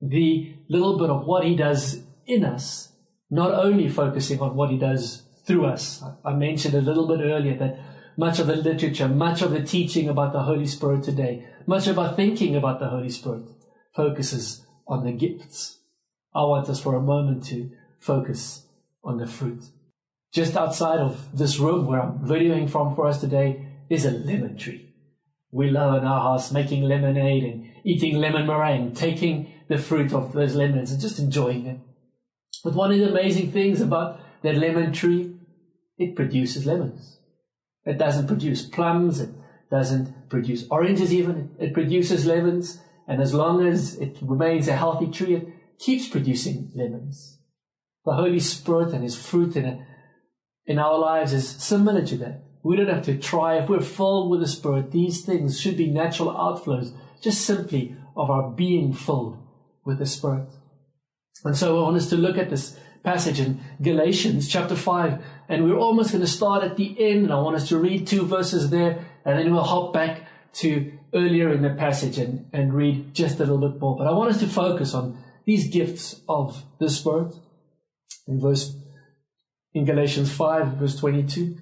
the 0.00 0.54
little 0.68 0.98
bit 0.98 1.10
of 1.10 1.26
what 1.26 1.44
He 1.44 1.56
does 1.56 2.02
in 2.26 2.44
us, 2.44 2.92
not 3.30 3.52
only 3.54 3.88
focusing 3.88 4.40
on 4.40 4.54
what 4.56 4.70
He 4.70 4.78
does 4.78 5.22
through 5.46 5.66
us. 5.66 6.02
I 6.24 6.32
mentioned 6.32 6.74
a 6.74 6.80
little 6.80 7.06
bit 7.06 7.20
earlier 7.22 7.56
that 7.58 7.78
much 8.16 8.38
of 8.40 8.46
the 8.48 8.56
literature, 8.56 9.08
much 9.08 9.42
of 9.42 9.50
the 9.52 9.62
teaching 9.62 10.08
about 10.08 10.32
the 10.32 10.42
Holy 10.42 10.66
Spirit 10.66 11.02
today, 11.04 11.46
much 11.66 11.86
of 11.86 11.98
our 12.00 12.14
thinking 12.14 12.56
about 12.56 12.80
the 12.80 12.88
Holy 12.88 13.08
Spirit 13.10 13.42
focuses 13.94 14.66
on 14.88 15.04
the 15.04 15.12
gifts. 15.12 15.78
I 16.34 16.40
want 16.42 16.68
us 16.68 16.80
for 16.80 16.94
a 16.96 17.00
moment 17.00 17.44
to 17.46 17.70
focus 18.00 18.66
on 19.04 19.18
the 19.18 19.26
fruit. 19.26 19.62
Just 20.32 20.56
outside 20.56 20.98
of 20.98 21.36
this 21.38 21.58
room 21.60 21.86
where 21.86 22.02
I'm 22.02 22.18
videoing 22.18 22.68
from 22.68 22.94
for 22.96 23.06
us 23.06 23.20
today, 23.20 23.65
is 23.88 24.04
a 24.04 24.10
lemon 24.10 24.56
tree. 24.56 24.92
We 25.52 25.70
love 25.70 25.96
in 25.96 26.04
our 26.08 26.20
house 26.20 26.52
making 26.52 26.82
lemonade 26.82 27.44
and 27.44 27.70
eating 27.84 28.16
lemon 28.16 28.46
meringue, 28.46 28.94
taking 28.94 29.52
the 29.68 29.78
fruit 29.78 30.12
of 30.12 30.32
those 30.32 30.54
lemons 30.54 30.90
and 30.92 31.00
just 31.00 31.18
enjoying 31.18 31.66
it. 31.66 31.78
But 32.64 32.74
one 32.74 32.92
of 32.92 32.98
the 32.98 33.08
amazing 33.10 33.52
things 33.52 33.80
about 33.80 34.20
that 34.42 34.56
lemon 34.56 34.92
tree, 34.92 35.34
it 35.98 36.16
produces 36.16 36.66
lemons. 36.66 37.18
It 37.84 37.98
doesn't 37.98 38.26
produce 38.26 38.66
plums, 38.66 39.20
it 39.20 39.30
doesn't 39.70 40.28
produce 40.28 40.66
oranges 40.70 41.12
even, 41.14 41.50
it 41.58 41.72
produces 41.72 42.26
lemons. 42.26 42.80
And 43.08 43.22
as 43.22 43.32
long 43.32 43.64
as 43.64 43.94
it 43.96 44.18
remains 44.20 44.66
a 44.66 44.76
healthy 44.76 45.06
tree, 45.06 45.34
it 45.36 45.48
keeps 45.78 46.08
producing 46.08 46.72
lemons. 46.74 47.38
The 48.04 48.14
Holy 48.14 48.40
Spirit 48.40 48.92
and 48.92 49.04
His 49.04 49.16
fruit 49.16 49.54
in, 49.56 49.64
a, 49.64 49.86
in 50.66 50.80
our 50.80 50.98
lives 50.98 51.32
is 51.32 51.48
similar 51.48 52.04
to 52.06 52.16
that. 52.18 52.42
We 52.66 52.74
don't 52.74 52.88
have 52.88 53.04
to 53.04 53.16
try. 53.16 53.58
If 53.58 53.68
we're 53.68 53.80
filled 53.80 54.28
with 54.28 54.40
the 54.40 54.48
Spirit, 54.48 54.90
these 54.90 55.24
things 55.24 55.60
should 55.60 55.76
be 55.76 55.88
natural 55.88 56.32
outflows, 56.32 56.90
just 57.20 57.42
simply 57.42 57.94
of 58.16 58.28
our 58.28 58.50
being 58.50 58.92
filled 58.92 59.38
with 59.84 59.98
the 60.00 60.06
Spirit. 60.06 60.48
And 61.44 61.56
so 61.56 61.78
I 61.78 61.82
want 61.84 61.96
us 61.96 62.10
to 62.10 62.16
look 62.16 62.36
at 62.36 62.50
this 62.50 62.76
passage 63.04 63.38
in 63.38 63.60
Galatians 63.80 64.48
chapter 64.48 64.74
5, 64.74 65.22
and 65.48 65.62
we're 65.64 65.78
almost 65.78 66.10
going 66.10 66.24
to 66.24 66.30
start 66.30 66.64
at 66.64 66.76
the 66.76 66.96
end, 66.98 67.24
and 67.26 67.32
I 67.32 67.38
want 67.38 67.54
us 67.54 67.68
to 67.68 67.78
read 67.78 68.04
two 68.04 68.26
verses 68.26 68.68
there, 68.68 68.98
and 69.24 69.38
then 69.38 69.54
we'll 69.54 69.62
hop 69.62 69.92
back 69.92 70.22
to 70.54 70.92
earlier 71.14 71.52
in 71.52 71.62
the 71.62 71.70
passage 71.70 72.18
and, 72.18 72.46
and 72.52 72.74
read 72.74 73.14
just 73.14 73.36
a 73.38 73.44
little 73.44 73.58
bit 73.70 73.80
more. 73.80 73.96
But 73.96 74.08
I 74.08 74.10
want 74.10 74.30
us 74.30 74.40
to 74.40 74.48
focus 74.48 74.92
on 74.92 75.22
these 75.44 75.68
gifts 75.68 76.20
of 76.28 76.64
the 76.80 76.90
Spirit 76.90 77.32
in 78.26 78.40
verse 78.40 78.76
in 79.72 79.84
Galatians 79.84 80.32
5, 80.32 80.66
verse 80.78 80.96
22. 80.96 81.58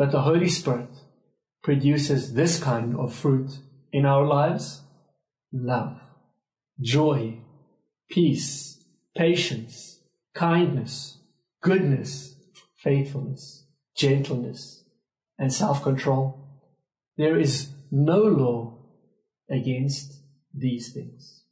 But 0.00 0.12
the 0.12 0.22
Holy 0.22 0.48
Spirit 0.48 0.88
produces 1.62 2.32
this 2.32 2.58
kind 2.58 2.96
of 2.96 3.14
fruit 3.14 3.50
in 3.92 4.06
our 4.06 4.24
lives? 4.26 4.80
Love, 5.52 6.00
joy, 6.80 7.36
peace, 8.10 8.82
patience, 9.14 10.00
kindness, 10.34 11.18
goodness, 11.62 12.34
faithfulness, 12.82 13.66
gentleness, 13.94 14.84
and 15.38 15.52
self 15.52 15.82
control. 15.82 16.48
There 17.18 17.38
is 17.38 17.68
no 17.90 18.22
law 18.22 18.78
against 19.50 20.14
these 20.54 20.94
things. 20.94 21.44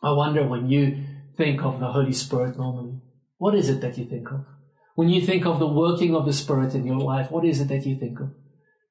I 0.00 0.12
wonder 0.12 0.46
when 0.46 0.70
you 0.70 1.02
think 1.36 1.64
of 1.64 1.80
the 1.80 1.90
Holy 1.90 2.12
Spirit 2.12 2.56
normally, 2.56 3.00
what 3.38 3.56
is 3.56 3.68
it 3.68 3.80
that 3.80 3.98
you 3.98 4.04
think 4.04 4.30
of? 4.30 4.46
When 4.94 5.08
you 5.08 5.20
think 5.20 5.44
of 5.44 5.58
the 5.58 5.66
working 5.66 6.14
of 6.14 6.24
the 6.24 6.32
Spirit 6.32 6.74
in 6.74 6.86
your 6.86 6.98
life, 7.00 7.30
what 7.30 7.44
is 7.44 7.60
it 7.60 7.68
that 7.68 7.84
you 7.84 7.96
think 7.96 8.20
of? 8.20 8.30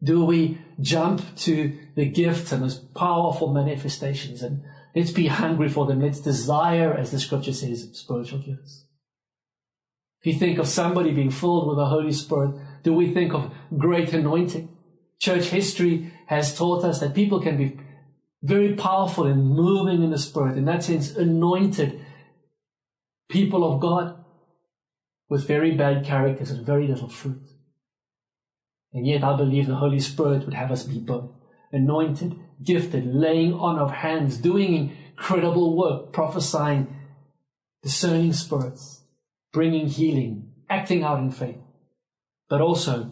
Do 0.03 0.25
we 0.25 0.57
jump 0.81 1.21
to 1.37 1.77
the 1.95 2.05
gifts 2.05 2.51
and 2.51 2.61
those 2.63 2.75
powerful 2.77 3.53
manifestations 3.53 4.43
and 4.43 4.61
let's 4.93 5.11
be 5.11 5.27
hungry 5.27 5.69
for 5.69 5.85
them? 5.85 6.01
Let's 6.01 6.19
desire, 6.19 6.93
as 6.93 7.11
the 7.11 7.19
scripture 7.21 7.53
says, 7.53 7.89
spiritual 7.93 8.39
gifts. 8.39 8.83
If 10.19 10.33
you 10.33 10.39
think 10.39 10.59
of 10.59 10.67
somebody 10.67 11.11
being 11.13 11.31
filled 11.31 11.69
with 11.69 11.77
the 11.77 11.85
Holy 11.85 12.11
Spirit, 12.11 12.53
do 12.83 12.93
we 12.93 13.13
think 13.13 13.33
of 13.33 13.51
great 13.77 14.11
anointing? 14.13 14.75
Church 15.21 15.45
history 15.45 16.11
has 16.27 16.53
taught 16.57 16.83
us 16.83 16.99
that 16.99 17.13
people 17.15 17.39
can 17.39 17.55
be 17.55 17.79
very 18.41 18.75
powerful 18.75 19.25
in 19.25 19.37
moving 19.41 20.03
in 20.03 20.11
the 20.11 20.17
Spirit, 20.17 20.57
in 20.57 20.65
that 20.65 20.83
sense, 20.83 21.15
anointed 21.15 21.97
people 23.29 23.63
of 23.73 23.79
God 23.79 24.17
with 25.33 25.47
very 25.47 25.75
bad 25.75 26.05
characters 26.05 26.51
and 26.51 26.63
very 26.63 26.87
little 26.87 27.09
fruit. 27.09 27.41
And 28.93 29.07
yet 29.07 29.23
I 29.23 29.35
believe 29.35 29.65
the 29.65 29.77
Holy 29.77 29.99
Spirit 29.99 30.45
would 30.45 30.53
have 30.53 30.69
us 30.71 30.83
be 30.83 30.99
both 30.99 31.31
anointed, 31.71 32.35
gifted, 32.63 33.07
laying 33.07 33.51
on 33.51 33.79
of 33.79 33.89
hands, 33.89 34.37
doing 34.37 34.93
incredible 35.17 35.75
work, 35.75 36.13
prophesying, 36.13 36.95
discerning 37.81 38.31
spirits, 38.33 39.01
bringing 39.51 39.87
healing, 39.87 40.51
acting 40.69 41.01
out 41.01 41.17
in 41.17 41.31
faith, 41.31 41.57
but 42.47 42.61
also 42.61 43.09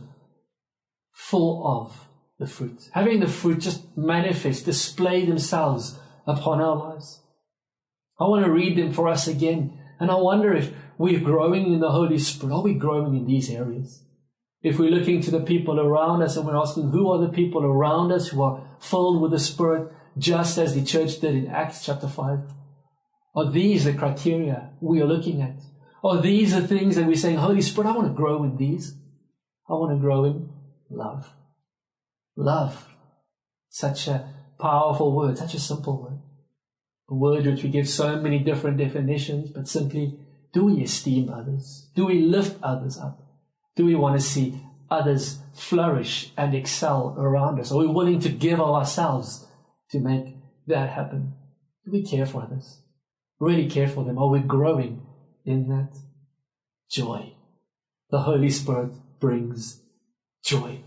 full 1.12 1.66
of 1.66 2.08
the 2.38 2.46
fruit. 2.46 2.88
Having 2.92 3.22
the 3.22 3.28
fruit 3.28 3.58
just 3.58 3.98
manifest, 3.98 4.64
display 4.64 5.26
themselves 5.26 5.98
upon 6.28 6.62
our 6.62 6.76
lives. 6.76 7.20
I 8.20 8.26
want 8.26 8.46
to 8.46 8.52
read 8.52 8.78
them 8.78 8.92
for 8.94 9.08
us 9.10 9.28
again 9.28 9.80
and 10.02 10.10
I 10.10 10.16
wonder 10.16 10.52
if 10.52 10.74
we're 10.98 11.20
growing 11.20 11.72
in 11.72 11.80
the 11.80 11.92
Holy 11.92 12.18
Spirit. 12.18 12.56
Are 12.56 12.64
we 12.64 12.74
growing 12.74 13.16
in 13.16 13.26
these 13.28 13.52
areas? 13.52 14.04
If 14.64 14.80
we're 14.80 14.90
looking 14.90 15.22
to 15.22 15.30
the 15.32 15.40
people 15.42 15.80
around 15.80 16.24
us 16.24 16.36
and 16.36 16.48
we're 16.48 16.56
asking, 16.56 16.90
who 16.90 17.08
are 17.12 17.20
the 17.20 17.32
people 17.32 17.64
around 17.64 18.12
us 18.12 18.30
who 18.30 18.42
are 18.42 18.64
filled 18.80 19.22
with 19.22 19.30
the 19.30 19.38
Spirit, 19.40 19.94
just 20.18 20.58
as 20.58 20.74
the 20.74 20.84
church 20.84 21.20
did 21.20 21.36
in 21.36 21.48
Acts 21.48 21.86
chapter 21.86 22.08
5? 22.08 22.40
Are 23.36 23.52
these 23.52 23.84
the 23.86 23.94
criteria 23.94 24.72
we 24.82 25.00
are 25.04 25.08
looking 25.08 25.40
at? 25.44 25.60
Are 26.04 26.20
these 26.20 26.52
the 26.56 26.68
things 26.68 26.96
that 26.96 27.06
we're 27.06 27.14
saying, 27.14 27.38
Holy 27.38 27.62
Spirit, 27.62 27.88
I 27.90 27.96
want 27.96 28.08
to 28.08 28.14
grow 28.16 28.44
in 28.44 28.58
these? 28.58 28.96
I 29.70 29.74
want 29.74 29.96
to 29.96 30.02
grow 30.02 30.26
in 30.26 30.50
love. 30.90 31.32
Love. 32.36 32.88
Such 33.70 34.08
a 34.08 34.28
powerful 34.60 35.16
word, 35.16 35.38
such 35.38 35.54
a 35.54 35.60
simple 35.60 36.02
word 36.02 36.11
a 37.12 37.16
word 37.16 37.46
which 37.46 37.62
we 37.62 37.70
give 37.70 37.90
so 37.90 38.16
many 38.22 38.40
different 38.40 38.78
definitions, 38.78 39.52
but 39.52 39.68
simply 39.68 40.18
do 40.54 40.66
we 40.66 40.82
esteem 40.82 41.30
others? 41.30 41.90
Do 41.94 42.06
we 42.06 42.22
lift 42.22 42.58
others 42.64 42.98
up? 42.98 43.20
Do 43.76 43.86
we 43.86 43.96
want 43.96 44.20
to 44.20 44.26
see 44.26 44.56
others 44.90 45.40
flourish 45.54 46.32
and 46.38 46.56
excel 46.56 47.14
around 47.18 47.60
us? 47.60 47.72
Are 47.72 47.78
we 47.80 47.88
willing 47.88 48.20
to 48.22 48.30
give 48.30 48.62
of 48.62 48.70
ourselves 48.70 49.46
to 49.92 50.00
make 50.00 50.36
that 50.68 50.90
happen? 50.92 51.34
Do 51.84 51.92
we 51.92 52.02
care 52.04 52.26
for 52.26 52.44
others? 52.44 52.80
Really 53.40 53.70
care 53.70 53.88
for 53.90 54.06
them? 54.06 54.18
Are 54.18 54.30
we 54.30 54.40
growing 54.40 55.06
in 55.46 55.68
that 55.68 55.90
joy? 56.90 57.34
The 58.10 58.22
Holy 58.22 58.50
Spirit 58.50 58.94
brings 59.20 59.82
joy. 60.46 60.82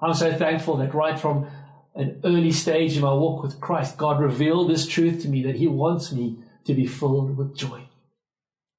I'm 0.00 0.14
so 0.14 0.32
thankful 0.32 0.76
that 0.78 0.94
right 0.94 1.18
from 1.18 1.46
an 1.94 2.20
early 2.24 2.52
stage 2.52 2.96
in 2.96 3.02
my 3.02 3.12
walk 3.12 3.42
with 3.42 3.60
Christ, 3.60 3.96
God 3.96 4.20
revealed 4.20 4.70
this 4.70 4.86
truth 4.86 5.22
to 5.22 5.28
me 5.28 5.42
that 5.42 5.56
He 5.56 5.66
wants 5.66 6.12
me 6.12 6.38
to 6.64 6.74
be 6.74 6.86
filled 6.86 7.36
with 7.36 7.56
joy. 7.56 7.84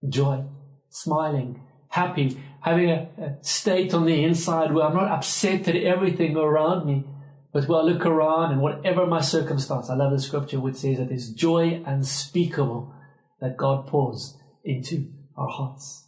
Joy, 0.08 0.46
smiling, 0.89 1.62
happy, 1.89 2.41
having 2.62 2.89
a, 2.89 3.10
a, 3.20 3.44
state 3.44 3.94
on 3.94 4.06
the 4.06 4.24
inside 4.24 4.74
where 4.74 4.86
I'm 4.86 4.96
not 4.96 5.10
upset 5.12 5.68
at 5.68 5.75
everything 5.75 6.38
around 6.38 6.86
me, 6.88 7.06
but 7.51 7.68
where 7.68 7.82
I 7.82 7.84
look 7.84 8.06
around 8.06 8.53
and 8.53 8.62
whatever 8.62 9.06
my 9.06 9.20
circumstance, 9.22 9.89
I 9.89 9.96
love 9.96 10.12
the 10.12 10.22
scripture 10.22 10.60
which 10.60 10.77
says 10.77 10.98
that 10.98 11.10
there's 11.10 11.32
joy 11.34 11.84
unspeakable 11.86 12.94
that 13.41 13.58
God 13.58 13.88
pours 13.88 14.38
into 14.63 15.10
our 15.36 15.50
hearts. 15.50 16.08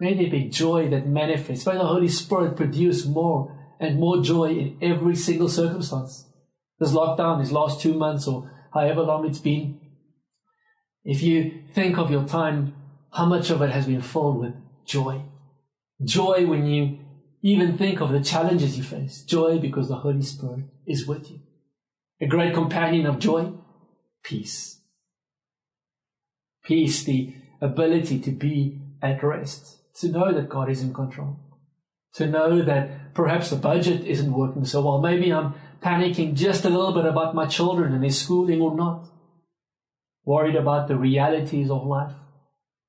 May 0.00 0.14
there 0.14 0.30
be 0.30 0.48
joy 0.48 0.88
that 0.90 1.06
manifests. 1.06 1.66
May 1.66 1.74
the 1.74 1.84
Holy 1.84 2.08
Spirit 2.08 2.56
produce 2.56 3.04
more 3.04 3.54
and 3.80 4.00
more 4.00 4.22
joy 4.22 4.46
in 4.50 4.78
every 4.80 5.14
single 5.14 5.48
circumstance 5.48 6.27
this 6.78 6.92
lockdown, 6.92 7.38
these 7.38 7.52
last 7.52 7.80
two 7.80 7.94
months 7.94 8.26
or 8.26 8.50
however 8.72 9.02
long 9.02 9.26
it's 9.26 9.38
been, 9.40 9.80
if 11.04 11.22
you 11.22 11.62
think 11.74 11.98
of 11.98 12.10
your 12.10 12.24
time, 12.24 12.74
how 13.12 13.24
much 13.24 13.50
of 13.50 13.62
it 13.62 13.70
has 13.70 13.86
been 13.86 14.02
filled 14.02 14.38
with 14.40 14.52
joy? 14.86 15.22
Joy 16.04 16.46
when 16.46 16.66
you 16.66 16.98
even 17.42 17.78
think 17.78 18.00
of 18.00 18.10
the 18.12 18.20
challenges 18.22 18.76
you 18.76 18.84
face. 18.84 19.22
Joy 19.24 19.58
because 19.58 19.88
the 19.88 19.96
Holy 19.96 20.22
Spirit 20.22 20.66
is 20.86 21.06
with 21.06 21.30
you. 21.30 21.40
A 22.20 22.26
great 22.26 22.52
companion 22.52 23.06
of 23.06 23.18
joy, 23.18 23.52
peace. 24.22 24.80
Peace, 26.64 27.04
the 27.04 27.34
ability 27.60 28.18
to 28.20 28.30
be 28.30 28.80
at 29.00 29.22
rest, 29.22 29.78
to 30.00 30.08
know 30.10 30.32
that 30.32 30.48
God 30.48 30.68
is 30.68 30.82
in 30.82 30.92
control, 30.92 31.36
to 32.14 32.26
know 32.26 32.60
that 32.62 33.14
perhaps 33.14 33.50
the 33.50 33.56
budget 33.56 34.04
isn't 34.04 34.32
working 34.32 34.64
so 34.64 34.82
well. 34.84 35.00
Maybe 35.00 35.32
I'm 35.32 35.54
panicking 35.82 36.34
just 36.34 36.64
a 36.64 36.68
little 36.70 36.92
bit 36.92 37.04
about 37.04 37.34
my 37.34 37.46
children 37.46 37.92
and 37.94 38.02
their 38.02 38.10
schooling 38.10 38.60
or 38.60 38.74
not, 38.76 39.08
worried 40.24 40.56
about 40.56 40.88
the 40.88 40.96
realities 40.96 41.70
of 41.70 41.86
life? 41.86 42.12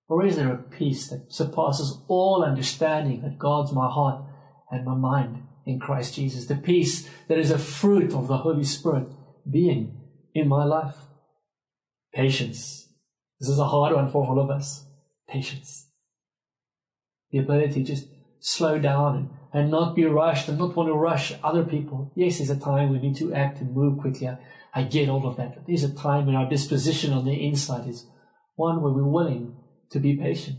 Or 0.07 0.25
is 0.25 0.35
there 0.37 0.51
a 0.51 0.57
peace 0.57 1.07
that 1.09 1.31
surpasses 1.31 2.01
all 2.07 2.43
understanding 2.43 3.21
that 3.21 3.37
guards 3.37 3.71
my 3.71 3.89
heart 3.89 4.23
and 4.71 4.83
my 4.85 4.95
mind 4.95 5.43
in 5.67 5.79
Christ 5.79 6.15
Jesus? 6.15 6.47
The 6.47 6.55
peace 6.55 7.07
that 7.27 7.37
is 7.37 7.51
a 7.51 7.59
fruit 7.59 8.13
of 8.13 8.27
the 8.27 8.37
Holy 8.37 8.63
Spirit 8.63 9.07
being 9.49 10.01
in 10.33 10.47
my 10.47 10.63
life. 10.65 10.95
Patience. 12.13 12.91
This 13.39 13.49
is 13.49 13.59
a 13.59 13.67
hard 13.67 13.93
one 13.95 14.09
for 14.09 14.25
all 14.27 14.39
of 14.39 14.49
us. 14.49 14.83
Patience. 15.29 15.85
The 17.29 17.37
ability 17.37 17.83
just 17.83 18.07
slow 18.39 18.79
down 18.79 19.15
and, 19.17 19.29
and 19.53 19.71
not 19.71 19.95
be 19.95 20.05
rushed 20.05 20.47
and 20.47 20.57
not 20.57 20.75
want 20.75 20.87
to 20.89 20.93
rush 20.93 21.33
other 21.43 21.63
people. 21.63 22.11
Yes, 22.15 22.37
there's 22.37 22.49
a 22.51 22.59
time 22.59 22.89
we 22.89 22.99
need 22.99 23.15
to 23.17 23.33
act 23.33 23.59
and 23.59 23.75
move 23.75 23.99
quickly. 23.99 24.29
I 24.73 24.83
get 24.83 25.09
all 25.09 25.25
of 25.27 25.35
that. 25.37 25.55
But 25.55 25.67
there's 25.67 25.83
a 25.83 25.93
time 25.93 26.25
when 26.27 26.35
our 26.35 26.47
disposition 26.49 27.13
on 27.13 27.25
the 27.25 27.33
inside 27.45 27.87
is 27.87 28.05
one 28.55 28.81
where 28.81 28.93
we're 28.93 29.03
willing 29.03 29.55
to 29.91 29.99
be 29.99 30.15
patient. 30.17 30.57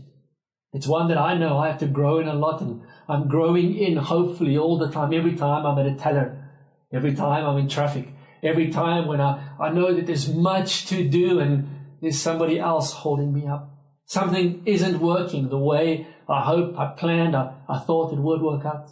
It's 0.73 0.87
one 0.87 1.07
that 1.09 1.17
I 1.17 1.37
know 1.37 1.57
I 1.57 1.67
have 1.67 1.79
to 1.79 1.87
grow 1.87 2.19
in 2.19 2.27
a 2.27 2.33
lot 2.33 2.61
and 2.61 2.81
I'm 3.09 3.27
growing 3.29 3.75
in 3.77 3.95
hopefully 3.97 4.57
all 4.57 4.77
the 4.77 4.89
time. 4.91 5.13
Every 5.13 5.35
time 5.35 5.65
I'm 5.65 5.77
at 5.79 5.85
a 5.93 5.95
teller, 5.95 6.47
every 6.93 7.13
time 7.13 7.45
I'm 7.45 7.57
in 7.57 7.67
traffic, 7.69 8.09
every 8.43 8.69
time 8.71 9.07
when 9.07 9.19
I, 9.21 9.49
I 9.59 9.69
know 9.69 9.93
that 9.93 10.05
there's 10.05 10.33
much 10.33 10.85
to 10.87 11.07
do 11.07 11.39
and 11.39 11.69
there's 12.01 12.19
somebody 12.19 12.57
else 12.59 12.91
holding 12.93 13.33
me 13.33 13.47
up. 13.47 13.69
Something 14.05 14.63
isn't 14.65 14.99
working 14.99 15.47
the 15.49 15.57
way 15.57 16.07
I 16.31 16.41
hoped, 16.45 16.77
I 16.77 16.87
planned, 16.97 17.35
I, 17.35 17.55
I 17.67 17.79
thought 17.79 18.13
it 18.13 18.19
would 18.19 18.41
work 18.41 18.65
out. 18.65 18.89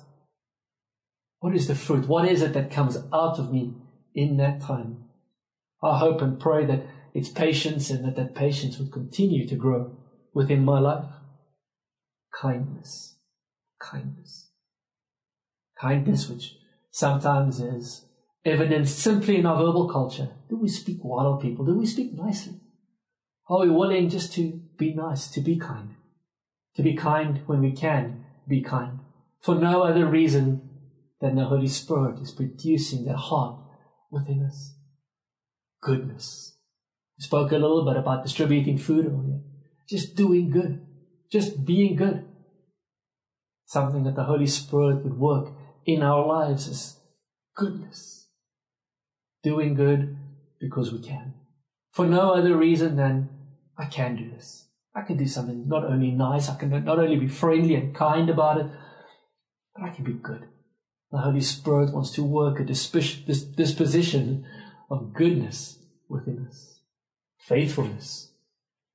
What 1.39 1.55
is 1.55 1.67
the 1.67 1.75
fruit? 1.75 2.05
What 2.05 2.27
is 2.27 2.41
it 2.41 2.51
that 2.51 2.69
comes 2.69 2.97
out 3.13 3.39
of 3.39 3.53
me 3.53 3.75
in 4.13 4.35
that 4.37 4.59
time? 4.61 5.05
I 5.81 5.97
hope 5.99 6.21
and 6.21 6.37
pray 6.37 6.65
that 6.65 6.81
it's 7.13 7.29
patience 7.29 7.89
and 7.89 8.03
that 8.03 8.17
that 8.17 8.35
patience 8.35 8.77
would 8.77 8.91
continue 8.91 9.47
to 9.47 9.55
grow 9.55 9.95
within 10.33 10.65
my 10.65 10.79
life. 10.81 11.05
Kindness. 12.41 13.15
Kindness. 13.81 14.51
Kindness, 15.79 16.27
which 16.27 16.57
sometimes 16.91 17.61
is 17.61 18.03
evidenced 18.43 18.99
simply 18.99 19.37
in 19.37 19.45
our 19.45 19.55
verbal 19.65 19.89
culture. 19.89 20.31
Do 20.49 20.57
we 20.57 20.67
speak 20.67 20.97
well 21.05 21.35
of 21.35 21.41
people? 21.41 21.63
Do 21.63 21.77
we 21.79 21.85
speak 21.85 22.11
nicely? 22.15 22.59
Are 23.49 23.61
we 23.61 23.69
willing 23.69 24.09
just 24.09 24.33
to 24.33 24.61
be 24.77 24.93
nice, 24.93 25.29
to 25.29 25.39
be 25.39 25.57
kind? 25.57 25.95
to 26.75 26.83
be 26.83 26.93
kind 26.95 27.41
when 27.47 27.61
we 27.61 27.71
can 27.71 28.25
be 28.47 28.61
kind, 28.61 28.99
for 29.41 29.55
no 29.55 29.83
other 29.83 30.05
reason 30.05 30.69
than 31.21 31.35
the 31.35 31.45
Holy 31.45 31.67
Spirit 31.67 32.19
is 32.19 32.31
producing 32.31 33.05
that 33.05 33.15
heart 33.17 33.59
within 34.11 34.43
us. 34.43 34.73
Goodness. 35.81 36.57
We 37.17 37.23
spoke 37.23 37.51
a 37.51 37.57
little 37.57 37.85
bit 37.85 37.97
about 37.97 38.23
distributing 38.23 38.77
food 38.77 39.05
earlier. 39.05 39.41
Just 39.87 40.15
doing 40.15 40.49
good. 40.49 40.85
Just 41.31 41.65
being 41.65 41.95
good. 41.95 42.25
Something 43.65 44.03
that 44.05 44.15
the 44.15 44.23
Holy 44.23 44.47
Spirit 44.47 45.03
would 45.03 45.17
work 45.17 45.53
in 45.85 46.01
our 46.01 46.25
lives 46.25 46.67
is 46.67 46.99
goodness. 47.55 48.27
Doing 49.43 49.73
good 49.75 50.17
because 50.59 50.91
we 50.91 50.99
can. 50.99 51.33
For 51.91 52.05
no 52.05 52.31
other 52.33 52.55
reason 52.57 52.95
than 52.95 53.29
I 53.77 53.85
can 53.85 54.15
do 54.15 54.29
this. 54.31 54.68
I 54.99 55.05
can 55.05 55.15
do 55.17 55.27
something 55.27 55.67
not 55.67 55.85
only 55.85 56.11
nice, 56.11 56.49
I 56.49 56.55
can 56.55 56.69
not 56.83 56.99
only 56.99 57.15
be 57.17 57.27
friendly 57.29 57.75
and 57.75 57.95
kind 57.95 58.29
about 58.29 58.59
it, 58.59 58.65
but 59.75 59.83
I 59.89 59.93
can 59.93 60.03
be 60.03 60.13
good. 60.13 60.43
The 61.11 61.19
Holy 61.19 61.39
Spirit 61.41 61.93
wants 61.93 62.11
to 62.11 62.23
work 62.23 62.59
a 62.59 62.65
disposition 62.65 64.45
of 64.91 65.13
goodness 65.13 65.79
within 66.09 66.45
us. 66.47 66.81
Faithfulness. 67.47 68.31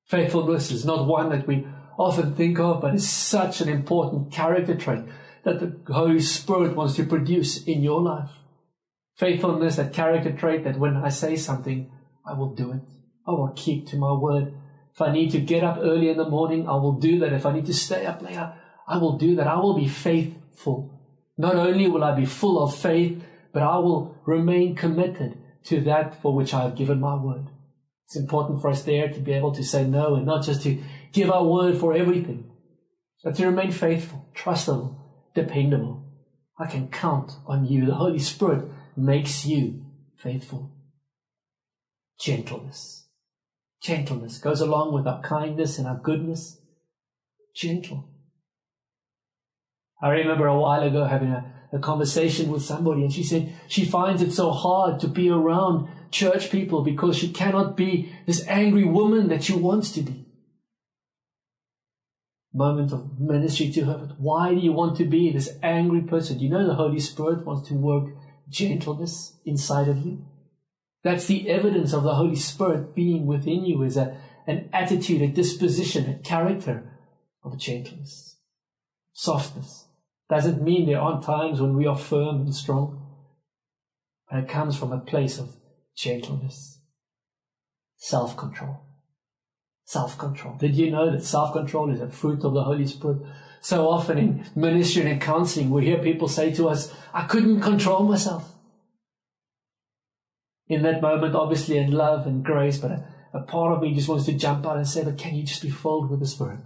Faithfulness 0.07 0.71
is 0.71 0.85
not 0.85 1.07
one 1.07 1.31
that 1.31 1.47
we 1.47 1.67
often 1.99 2.35
think 2.35 2.59
of, 2.61 2.83
but 2.83 2.95
it's 2.95 3.09
such 3.09 3.61
an 3.63 3.69
important 3.71 4.31
character 4.33 4.75
trait 4.75 5.05
that 5.45 5.59
the 5.87 5.93
Holy 5.93 6.21
Spirit 6.21 6.77
wants 6.77 6.97
to 6.97 7.05
produce 7.05 7.65
in 7.65 7.83
your 7.83 8.03
life. 8.03 8.31
Faithfulness, 9.17 9.77
that 9.77 9.93
character 9.93 10.33
trait 10.33 10.65
that 10.65 10.79
when 10.79 10.97
I 10.97 11.09
say 11.09 11.35
something, 11.37 11.91
I 12.27 12.35
will 12.35 12.55
do 12.55 12.73
it. 12.73 12.83
I 13.27 13.31
will 13.31 13.53
keep 13.57 13.87
to 13.89 13.97
my 13.97 14.13
word. 14.13 14.53
If 14.95 15.03
I 15.03 15.11
need 15.13 15.33
to 15.33 15.41
get 15.41 15.65
up 15.65 15.79
early 15.81 16.09
in 16.09 16.17
the 16.17 16.29
morning, 16.29 16.69
I 16.69 16.77
will 16.77 16.93
do 16.93 17.19
that. 17.19 17.33
If 17.33 17.45
I 17.47 17.53
need 17.53 17.67
to 17.67 17.75
stay 17.75 18.07
up 18.07 18.23
late, 18.23 18.39
I 18.39 18.99
will 18.99 19.19
do 19.19 19.35
that. 19.37 19.49
I 19.49 19.57
will 19.57 19.75
be 19.77 19.89
faithful. 19.89 21.01
Not 21.37 21.57
only 21.57 21.89
will 21.89 22.05
I 22.05 22.15
be 22.15 22.27
full 22.27 22.63
of 22.63 22.77
faith, 22.77 23.21
but 23.53 23.63
I 23.65 23.77
will 23.79 24.17
remain 24.25 24.77
committed 24.77 25.37
to 25.65 25.81
that 25.83 26.21
for 26.23 26.33
which 26.35 26.55
I 26.55 26.63
have 26.63 26.77
given 26.77 27.01
my 27.01 27.17
word. 27.17 27.47
It's 28.07 28.17
important 28.17 28.61
for 28.61 28.71
us 28.71 28.85
there 28.85 29.09
to 29.09 29.19
be 29.21 29.33
able 29.33 29.51
to 29.55 29.65
say 29.65 29.85
no 29.85 30.15
and 30.15 30.27
not 30.27 30.45
just 30.45 30.63
to 30.63 30.79
give 31.13 31.29
our 31.31 31.45
word 31.45 31.77
for 31.77 31.95
everything, 31.95 32.49
but 33.25 33.35
to 33.37 33.47
remain 33.47 33.73
faithful, 33.73 34.29
trustable, 34.33 34.97
dependable. 35.35 36.05
I 36.61 36.67
can 36.67 36.87
count 36.89 37.33
on 37.49 37.65
you. 37.67 37.87
The 37.87 37.95
Holy 37.95 38.19
Spirit 38.21 38.69
makes 38.97 39.45
you 39.45 39.87
faithful. 40.17 40.71
Gentleness. 42.21 43.04
Gentleness 43.85 44.39
goes 44.39 44.63
along 44.63 44.95
with 44.95 45.07
our 45.07 45.21
kindness 45.21 45.77
and 45.79 45.87
our 45.87 45.99
goodness. 45.99 46.59
Gentle. 47.55 48.09
I 50.03 50.09
remember 50.09 50.47
a 50.47 50.59
while 50.59 50.81
ago 50.83 51.05
having 51.05 51.29
a, 51.29 51.53
a 51.71 51.79
conversation 51.81 52.51
with 52.51 52.63
somebody 52.63 53.03
and 53.03 53.13
she 53.13 53.23
said 53.23 53.55
she 53.69 53.85
finds 53.85 54.23
it 54.23 54.33
so 54.33 54.53
hard 54.53 55.01
to 55.01 55.09
be 55.09 55.29
around 55.29 55.91
church 56.11 56.51
people 56.51 56.83
because 56.83 57.19
she 57.19 57.31
cannot 57.31 57.77
be 57.77 58.11
this 58.27 58.47
angry 58.49 58.85
woman 58.85 59.29
that 59.29 59.45
she 59.45 59.53
wants 59.55 59.93
to 59.93 60.01
be. 60.03 60.25
Moment 62.55 62.91
of 62.91 63.21
ministry 63.21 63.71
to 63.73 63.85
her, 63.85 63.99
but 63.99 64.19
why 64.19 64.55
do 64.55 64.61
you 64.63 64.73
want 64.73 64.97
to 64.97 65.05
be 65.05 65.31
this 65.31 65.59
angry 65.63 66.01
person? 66.01 66.41
You 66.41 66.49
know 66.49 66.67
the 66.67 66.75
Holy 66.77 67.01
Spirit 67.01 67.45
wants 67.45 67.69
to 67.69 67.75
work 67.75 68.15
gentleness 68.49 69.37
inside 69.45 69.89
of 69.89 69.99
you. 69.99 70.25
That's 71.05 71.27
the 71.27 71.49
evidence 71.51 71.93
of 71.93 72.03
the 72.03 72.15
Holy 72.15 72.35
Spirit 72.35 72.95
being 72.95 73.27
within 73.27 73.65
you 73.67 73.83
is 73.83 73.99
a, 73.99 74.17
an 74.47 74.71
attitude, 74.73 75.21
a 75.21 75.29
disposition, 75.29 76.09
a 76.11 76.19
character 76.23 76.89
of 77.45 77.59
gentleness, 77.59 78.37
softness. 79.13 79.85
Doesn't 80.31 80.63
mean 80.63 80.87
there 80.87 81.01
aren't 81.01 81.23
times 81.23 81.61
when 81.61 81.77
we 81.77 81.87
are 81.87 81.97
firm 81.99 82.41
and 82.41 82.55
strong, 82.55 83.07
but 84.31 84.39
it 84.41 84.49
comes 84.49 84.79
from 84.79 84.93
a 84.93 84.99
place 84.99 85.39
of 85.39 85.55
gentleness, 85.95 86.81
self 87.99 88.35
control. 88.37 88.81
Self 89.85 90.17
control. 90.17 90.55
Did 90.57 90.75
you 90.77 90.91
know 90.91 91.13
that 91.13 91.23
self 91.23 91.53
control 91.53 91.93
is 91.93 92.01
a 92.01 92.09
fruit 92.09 92.43
of 92.43 92.55
the 92.55 92.65
Holy 92.65 92.87
Spirit? 92.87 93.19
So 93.61 93.91
often 93.91 94.17
in 94.17 94.45
ministry 94.57 95.11
and 95.11 95.21
counseling, 95.21 95.69
we 95.69 95.85
hear 95.85 95.99
people 95.99 96.29
say 96.29 96.53
to 96.55 96.71
us, 96.71 96.91
I 97.13 97.27
couldn't 97.27 97.61
control 97.61 98.05
myself 98.05 98.54
in 100.69 100.83
that 100.83 101.03
moment, 101.03 101.35
obviously 101.35 101.77
in 101.77 101.93
love 101.93 102.27
and 102.27 102.45
grace, 102.45 102.79
but 102.79 102.91
a, 102.91 103.05
a 103.35 103.41
part 103.43 103.73
of 103.75 103.83
me 103.83 103.95
just 103.95 104.09
wants 104.09 104.25
to 104.27 104.33
jump 104.33 104.67
out 104.67 104.77
and 104.77 104.87
say, 104.89 105.05
but 105.05 105.19
can 105.19 105.35
you 105.35 105.43
just 105.45 105.63
be 105.63 105.71
filled 105.71 106.11
with 106.11 106.21
the 106.21 106.27
Spirit? 106.27 106.61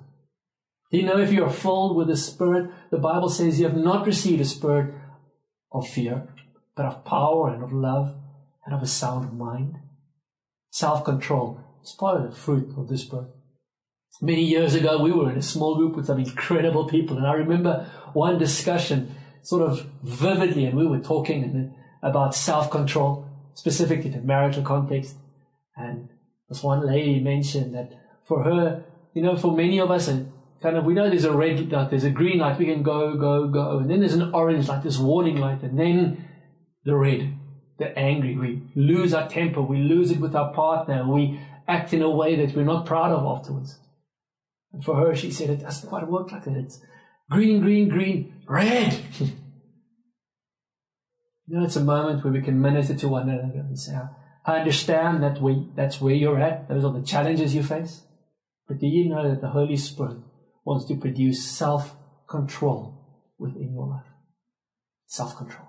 Do 0.91 0.97
you 0.97 1.05
know 1.05 1.19
if 1.19 1.33
you 1.33 1.45
are 1.45 1.51
filled 1.53 1.97
with 1.97 2.09
the 2.09 2.17
Spirit, 2.17 2.71
the 2.91 2.99
Bible 2.99 3.29
says 3.29 3.59
you 3.59 3.67
have 3.67 3.77
not 3.77 4.07
received 4.07 4.41
a 4.41 4.45
spirit 4.45 4.95
of 5.73 5.87
fear, 5.89 6.29
but 6.77 6.87
of 6.87 7.05
power 7.05 7.51
and 7.53 7.63
of 7.63 7.73
love 7.73 8.17
and 8.65 8.75
of 8.75 8.83
a 8.83 8.87
sound 8.87 9.37
mind. 9.37 9.75
Self 10.71 11.05
control 11.05 11.61
is 11.83 11.95
part 11.99 12.21
of 12.23 12.31
the 12.31 12.37
fruit 12.37 12.71
of 12.77 12.89
the 12.89 12.97
Spirit. 12.97 13.27
Many 14.23 14.45
years 14.45 14.75
ago, 14.75 15.03
we 15.03 15.13
were 15.13 15.31
in 15.31 15.39
a 15.39 15.43
small 15.43 15.77
group 15.77 15.95
with 15.95 16.07
some 16.07 16.19
incredible 16.21 16.87
people, 16.87 17.19
and 17.19 17.27
I 17.27 17.35
remember 17.35 17.89
one 18.15 18.39
discussion 18.39 19.15
sort 19.43 19.63
of 19.63 19.87
vividly, 20.03 20.65
and 20.65 20.77
we 20.77 20.87
were 20.87 21.01
talking 21.01 21.75
about 22.03 22.35
self 22.35 22.71
control 22.71 23.28
specifically 23.59 24.09
the 24.09 24.21
marital 24.21 24.63
context. 24.63 25.17
And 25.77 26.09
this 26.49 26.63
one 26.63 26.87
lady 26.87 27.19
mentioned 27.19 27.75
that 27.75 27.91
for 28.25 28.45
her, 28.45 28.85
you 29.15 29.23
know, 29.23 29.37
for 29.37 29.57
many 29.57 29.79
of 29.81 29.91
us, 29.91 30.07
and 30.07 30.31
kind 30.63 30.77
of, 30.77 30.85
we 30.85 30.95
know 30.95 31.11
there's 31.11 31.25
a 31.25 31.37
red 31.37 31.71
light, 31.73 31.91
there's 31.91 32.05
a 32.05 32.11
green 32.11 32.39
light, 32.39 32.57
we 32.57 32.67
can 32.67 32.85
go, 32.85 33.17
go, 33.17 33.49
go. 33.49 33.79
And 33.79 33.91
then 33.91 33.99
there's 33.99 34.15
an 34.15 34.33
orange 34.33 34.69
light, 34.69 34.85
this 34.85 34.97
warning 34.99 35.39
light, 35.39 35.65
and 35.65 35.77
then 35.77 36.25
the 36.85 36.95
red, 36.95 37.35
the 37.81 37.87
angry. 37.99 38.37
We 38.39 38.63
lose 38.81 39.13
our 39.13 39.29
temper, 39.29 39.61
we 39.63 39.79
lose 39.79 40.13
it 40.13 40.21
with 40.21 40.37
our 40.37 40.55
partner, 40.55 41.11
we 41.13 41.41
act 41.67 41.93
in 41.93 42.03
a 42.03 42.09
way 42.11 42.37
that 42.37 42.55
we're 42.57 42.65
not 42.65 42.87
proud 42.87 43.11
of 43.13 43.27
afterwards. 43.27 43.81
And 44.73 44.85
for 44.85 44.95
her, 44.97 45.17
she 45.17 45.33
said, 45.33 45.51
it 45.51 45.63
doesn't 45.63 45.89
quite 45.89 46.07
work 46.07 46.31
like 46.31 46.45
that. 46.45 46.57
It's 46.57 46.81
green, 47.29 47.61
green, 47.61 47.89
green, 47.89 48.43
red. 48.49 49.01
You 51.49 51.59
know, 51.59 51.65
it's 51.65 51.77
a 51.77 51.85
moment 51.85 52.23
where 52.23 52.33
we 52.33 52.43
can 52.43 52.61
minister 52.61 52.95
to 52.95 53.09
one 53.09 53.29
another 53.31 53.61
and 53.61 53.79
say, 53.79 53.95
I 54.45 54.59
understand 54.59 55.23
that 55.23 55.41
we, 55.41 55.69
that's 55.75 55.99
where 56.01 56.15
you're 56.15 56.39
at. 56.41 56.69
Those 56.69 56.85
are 56.85 56.93
the 56.93 57.03
challenges 57.05 57.55
you 57.55 57.63
face. 57.63 58.03
But 58.69 58.79
do 58.81 58.87
you 58.87 59.09
know 59.09 59.29
that 59.29 59.41
the 59.41 59.49
Holy 59.49 59.77
Spirit 59.79 60.19
wants 60.67 60.85
to 60.87 60.97
produce 60.97 61.47
self 61.51 61.97
control 62.29 63.25
within 63.39 63.73
your 63.73 63.89
life? 63.89 64.05
Self 65.07 65.37
control. 65.39 65.69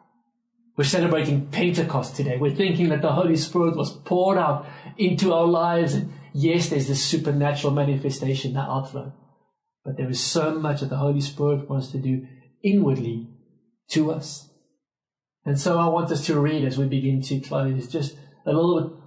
We're 0.75 0.83
celebrating 0.83 1.47
Pentecost 1.47 2.15
today. 2.15 2.37
We're 2.37 2.55
thinking 2.55 2.89
that 2.89 3.01
the 3.01 3.11
Holy 3.13 3.37
Spirit 3.37 3.77
was 3.77 3.95
poured 3.99 4.37
out 4.37 4.65
into 4.97 5.33
our 5.33 5.47
lives. 5.47 5.93
And 5.93 6.11
yes, 6.33 6.69
there's 6.69 6.87
this 6.87 7.03
supernatural 7.03 7.71
manifestation, 7.71 8.53
that 8.53 8.67
outflow. 8.67 9.13
But 9.85 9.95
there 9.95 10.09
is 10.09 10.19
so 10.21 10.59
much 10.59 10.81
that 10.81 10.89
the 10.89 10.97
Holy 10.97 11.21
Spirit 11.21 11.69
wants 11.69 11.87
to 11.91 11.97
do 11.97 12.27
inwardly 12.63 13.29
to 13.91 14.11
us 14.11 14.49
and 15.49 15.59
so 15.59 15.79
I 15.79 15.87
want 15.87 16.11
us 16.11 16.23
to 16.27 16.39
read 16.39 16.63
as 16.63 16.77
we 16.77 16.85
begin 16.85 17.23
to 17.23 17.39
close 17.39 17.87
just 17.87 18.15
a 18.45 18.53
little 18.53 18.79
bit 18.83 18.97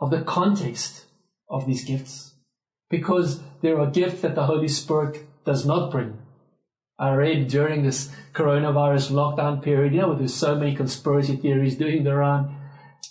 of 0.00 0.10
the 0.10 0.22
context 0.22 1.04
of 1.48 1.66
these 1.66 1.84
gifts. 1.84 2.34
Because 2.90 3.38
there 3.60 3.78
are 3.78 3.88
gifts 3.88 4.22
that 4.22 4.34
the 4.34 4.46
Holy 4.46 4.66
Spirit 4.66 5.20
does 5.44 5.64
not 5.64 5.92
bring. 5.92 6.18
I 6.98 7.12
read 7.14 7.46
during 7.46 7.84
this 7.84 8.10
coronavirus 8.34 9.12
lockdown 9.12 9.62
period, 9.62 9.94
you 9.94 10.00
know, 10.00 10.16
there's 10.16 10.34
so 10.34 10.56
many 10.58 10.74
conspiracy 10.74 11.36
theories 11.36 11.76
doing 11.76 12.02
the 12.02 12.16
round. 12.16 12.50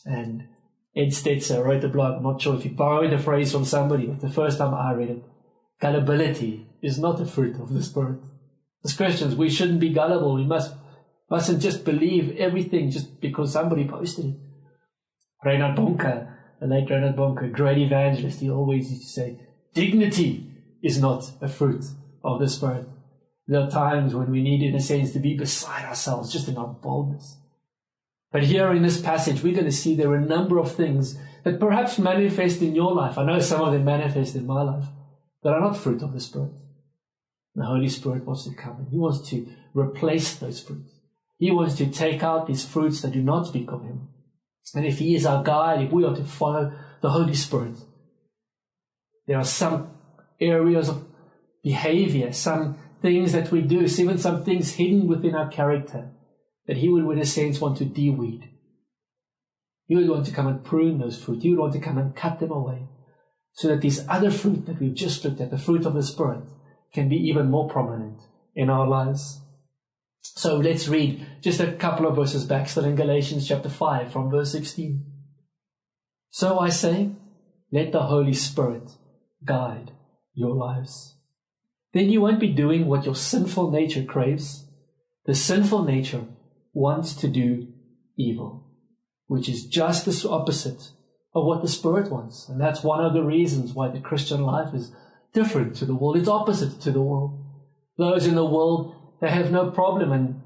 And 0.06 0.50
Ed 0.94 1.14
Stetzer 1.14 1.64
wrote 1.64 1.86
a 1.86 1.88
blog. 1.88 2.16
I'm 2.18 2.24
not 2.24 2.42
sure 2.42 2.56
if 2.56 2.64
he 2.64 2.70
borrowed 2.70 3.14
the 3.14 3.18
phrase 3.18 3.54
from 3.54 3.64
somebody, 3.64 4.08
but 4.08 4.20
the 4.20 4.30
first 4.30 4.58
time 4.58 4.74
I 4.74 4.92
read 4.92 5.10
it, 5.10 5.24
gullibility 5.80 6.68
is 6.84 7.00
not 7.00 7.22
a 7.22 7.26
fruit 7.26 7.62
of 7.62 7.74
the 7.74 7.82
Spirit. 7.82 8.20
As 8.84 8.92
Christians, 8.92 9.36
we 9.38 9.50
shouldn't 9.50 9.80
be 9.80 9.94
gullible. 9.94 10.36
We 10.36 10.44
must 10.44 10.76
Mustn't 11.32 11.62
just 11.62 11.86
believe 11.86 12.36
everything 12.38 12.91
just 12.91 13.22
because 13.22 13.54
somebody 13.54 13.88
posted 13.88 14.26
it. 14.26 14.36
Reinhard 15.46 15.78
Bonnke, 15.78 16.30
the 16.60 16.67
late 16.67 16.89
Reinhard 16.91 17.15
Bonnke, 17.15 17.54
great 17.54 17.78
evangelist, 17.78 18.41
he 18.41 18.50
always 18.52 18.89
used 18.91 19.04
to 19.04 19.08
say, 19.10 19.39
dignity 19.74 20.52
is 20.84 21.00
not 21.00 21.32
a 21.41 21.48
fruit 21.48 21.86
of 22.22 22.41
the 22.41 22.50
Spirit. 22.50 22.86
There 23.48 23.62
are 23.62 23.70
times 23.72 24.13
when 24.13 24.30
we 24.30 24.44
need, 24.44 24.62
in 24.62 24.76
a 24.76 24.82
sense, 24.82 25.13
to 25.13 25.20
be 25.20 25.38
beside 25.38 25.86
ourselves, 25.86 26.34
just 26.34 26.50
in 26.50 26.58
our 26.58 26.67
boldness. 26.67 27.38
But 28.34 28.44
here 28.44 28.70
in 28.74 28.84
this 28.84 29.00
passage, 29.00 29.41
we're 29.41 29.54
going 29.56 29.65
to 29.65 29.72
see 29.72 29.96
there 29.96 30.10
are 30.12 30.17
a 30.17 30.26
number 30.26 30.58
of 30.60 30.74
things 30.74 31.17
that 31.46 31.62
perhaps 31.62 31.98
manifest 31.98 32.62
in 32.62 32.76
your 32.76 32.94
life. 32.94 33.17
I 33.17 33.24
know 33.24 33.39
some 33.39 33.62
of 33.62 33.72
them 33.72 33.86
manifest 33.86 34.36
in 34.36 34.46
my 34.46 34.63
life 34.63 34.86
that 35.44 35.54
are 35.54 35.62
not 35.62 35.78
fruit 35.78 36.02
of 36.04 36.12
the 36.12 36.20
Spirit. 36.20 36.52
The 37.56 37.65
Holy 37.65 37.88
Spirit 37.89 38.26
wants 38.26 38.44
to 38.46 38.54
come 38.54 38.80
and 38.80 38.88
He 38.89 38.98
wants 38.98 39.30
to 39.30 39.48
replace 39.74 40.36
those 40.36 40.62
fruits. 40.62 40.91
He 41.41 41.49
wants 41.49 41.73
to 41.77 41.88
take 41.89 42.21
out 42.21 42.45
these 42.45 42.63
fruits 42.63 43.01
that 43.01 43.13
do 43.13 43.21
not 43.23 43.47
speak 43.47 43.71
of 43.71 43.82
Him. 43.84 44.10
And 44.75 44.86
if 44.86 44.99
He 44.99 45.15
is 45.15 45.25
our 45.25 45.41
guide, 45.43 45.82
if 45.82 45.91
we 45.91 46.06
are 46.06 46.15
to 46.15 46.23
follow 46.23 46.71
the 47.01 47.10
Holy 47.10 47.34
Spirit, 47.34 47.77
there 49.25 49.39
are 49.39 49.43
some 49.43 49.89
areas 50.39 50.88
of 50.88 51.04
behavior, 51.63 52.32
some 52.32 52.77
things 53.01 53.32
that 53.32 53.49
we 53.51 53.62
do, 53.62 53.82
even 53.86 54.19
some 54.19 54.43
things 54.43 54.73
hidden 54.73 55.08
within 55.08 55.34
our 55.34 55.47
character 55.49 56.12
that 56.67 56.77
He 56.77 56.89
would, 56.89 57.08
in 57.12 57.17
a 57.21 57.25
sense, 57.25 57.60
want 57.60 57.77
to 57.80 57.86
de-weed. 57.86 58.41
He 59.88 59.95
would 59.95 60.08
want 60.10 60.27
to 60.27 60.32
come 60.32 60.45
and 60.45 60.63
prune 60.63 60.99
those 60.99 61.19
fruits. 61.19 61.41
He 61.41 61.49
would 61.49 61.58
want 61.60 61.73
to 61.73 61.80
come 61.80 61.97
and 61.97 62.15
cut 62.15 62.39
them 62.39 62.51
away 62.51 62.84
so 63.54 63.67
that 63.69 63.82
these 63.82 64.08
other 64.08 64.30
fruit 64.30 64.67
that 64.67 64.80
we've 64.80 64.93
just 64.93 65.25
looked 65.25 65.41
at, 65.41 65.49
the 65.49 65.58
fruit 65.58 65.88
of 65.88 65.95
the 65.95 66.04
Spirit, 66.04 66.43
can 66.93 67.10
be 67.10 67.15
even 67.15 67.49
more 67.49 67.67
prominent 67.67 68.19
in 68.56 68.69
our 68.69 68.88
lives. 68.88 69.41
So 70.22 70.58
let's 70.58 70.88
read 70.88 71.26
just 71.42 71.60
a 71.60 71.72
couple 71.74 72.08
of 72.08 72.16
verses 72.16 72.46
back, 72.46 72.70
still 72.70 72.86
in 72.86 72.96
Galatians 72.96 73.48
chapter 73.48 73.70
5 73.70 74.12
from 74.12 74.30
verse 74.30 74.52
16. 74.52 75.04
So 76.30 76.60
I 76.60 76.70
say, 76.70 77.12
let 77.72 77.92
the 77.92 78.04
Holy 78.04 78.34
Spirit 78.34 78.90
guide 79.44 79.92
your 80.34 80.56
lives. 80.56 81.16
Then 81.94 82.10
you 82.10 82.22
won't 82.22 82.40
be 82.40 82.50
doing 82.54 82.86
what 82.86 83.06
your 83.06 83.16
sinful 83.16 83.72
nature 83.72 84.04
craves. 84.04 84.66
The 85.26 85.36
sinful 85.36 85.84
nature 85.84 86.26
wants 86.74 87.14
to 87.16 87.28
do 87.28 87.68
evil, 88.18 88.68
which 89.28 89.50
is 89.50 89.66
just 89.66 90.06
the 90.06 90.30
opposite 90.30 90.92
of 91.34 91.46
what 91.46 91.62
the 91.62 91.68
Spirit 91.68 92.12
wants. 92.12 92.48
And 92.48 92.62
that's 92.62 92.84
one 92.84 93.04
of 93.04 93.14
the 93.14 93.24
reasons 93.24 93.74
why 93.74 93.90
the 93.90 94.00
Christian 94.00 94.44
life 94.44 94.74
is 94.74 94.94
different 95.34 95.76
to 95.78 95.86
the 95.86 95.96
world. 95.96 96.18
It's 96.18 96.28
opposite 96.30 96.80
to 96.82 96.92
the 96.92 97.02
world. 97.02 97.38
Those 97.98 98.26
in 98.26 98.36
the 98.36 98.46
world 98.46 98.96
they 99.22 99.30
have 99.30 99.52
no 99.52 99.70
problem, 99.70 100.12
and 100.12 100.42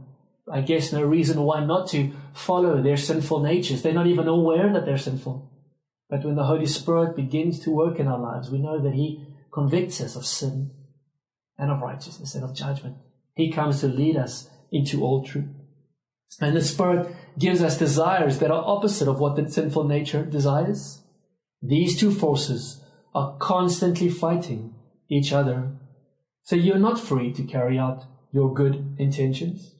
I 0.51 0.59
guess 0.61 0.91
no 0.91 1.01
reason 1.01 1.41
why 1.41 1.65
not 1.65 1.87
to 1.89 2.11
follow 2.33 2.81
their 2.81 2.97
sinful 2.97 3.39
natures. 3.39 3.81
They're 3.81 3.93
not 3.93 4.05
even 4.05 4.27
aware 4.27 4.71
that 4.71 4.85
they're 4.85 4.97
sinful. 4.97 5.49
But 6.09 6.23
when 6.23 6.35
the 6.35 6.43
Holy 6.43 6.67
Spirit 6.67 7.15
begins 7.15 7.59
to 7.61 7.71
work 7.71 7.99
in 7.99 8.07
our 8.07 8.19
lives, 8.19 8.51
we 8.51 8.59
know 8.59 8.79
that 8.83 8.93
He 8.93 9.25
convicts 9.51 10.01
us 10.01 10.15
of 10.17 10.25
sin 10.25 10.71
and 11.57 11.71
of 11.71 11.81
righteousness 11.81 12.35
and 12.35 12.43
of 12.43 12.53
judgment. 12.53 12.97
He 13.33 13.49
comes 13.49 13.79
to 13.79 13.87
lead 13.87 14.17
us 14.17 14.49
into 14.71 15.03
all 15.03 15.23
truth. 15.25 15.47
And 16.41 16.53
the 16.55 16.61
Spirit 16.61 17.15
gives 17.39 17.63
us 17.63 17.77
desires 17.77 18.39
that 18.39 18.51
are 18.51 18.63
opposite 18.65 19.07
of 19.07 19.21
what 19.21 19.37
the 19.37 19.49
sinful 19.49 19.85
nature 19.85 20.25
desires. 20.25 21.01
These 21.61 21.97
two 21.97 22.11
forces 22.11 22.81
are 23.13 23.37
constantly 23.37 24.09
fighting 24.09 24.75
each 25.09 25.31
other. 25.31 25.71
So 26.43 26.57
you're 26.57 26.77
not 26.77 26.99
free 26.99 27.31
to 27.33 27.43
carry 27.43 27.79
out 27.79 28.03
your 28.35 28.53
good 28.53 28.95
intentions. 28.97 29.75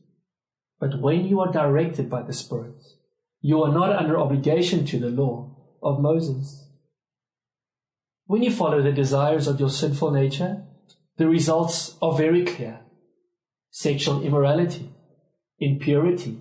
But 0.80 1.02
when 1.02 1.28
you 1.28 1.42
are 1.42 1.52
directed 1.52 2.10
by 2.10 2.22
the 2.24 2.32
Spirit, 2.32 2.82
you 3.42 3.62
are 3.62 3.74
not 3.74 3.94
under 3.94 4.18
obligation 4.18 4.86
to 4.86 4.98
the 4.98 5.10
law 5.10 5.54
of 5.84 6.00
Moses. 6.02 6.66
When 8.28 8.42
you 8.44 8.50
follow 8.52 8.82
the 8.82 8.94
desires 8.94 9.48
of 9.48 9.60
your 9.60 9.70
sinful 9.70 10.12
nature, 10.12 10.64
the 11.18 11.28
results 11.28 11.98
are 12.02 12.18
very 12.18 12.46
clear 12.46 12.80
sexual 13.72 14.24
immorality, 14.24 14.90
impurity, 15.60 16.40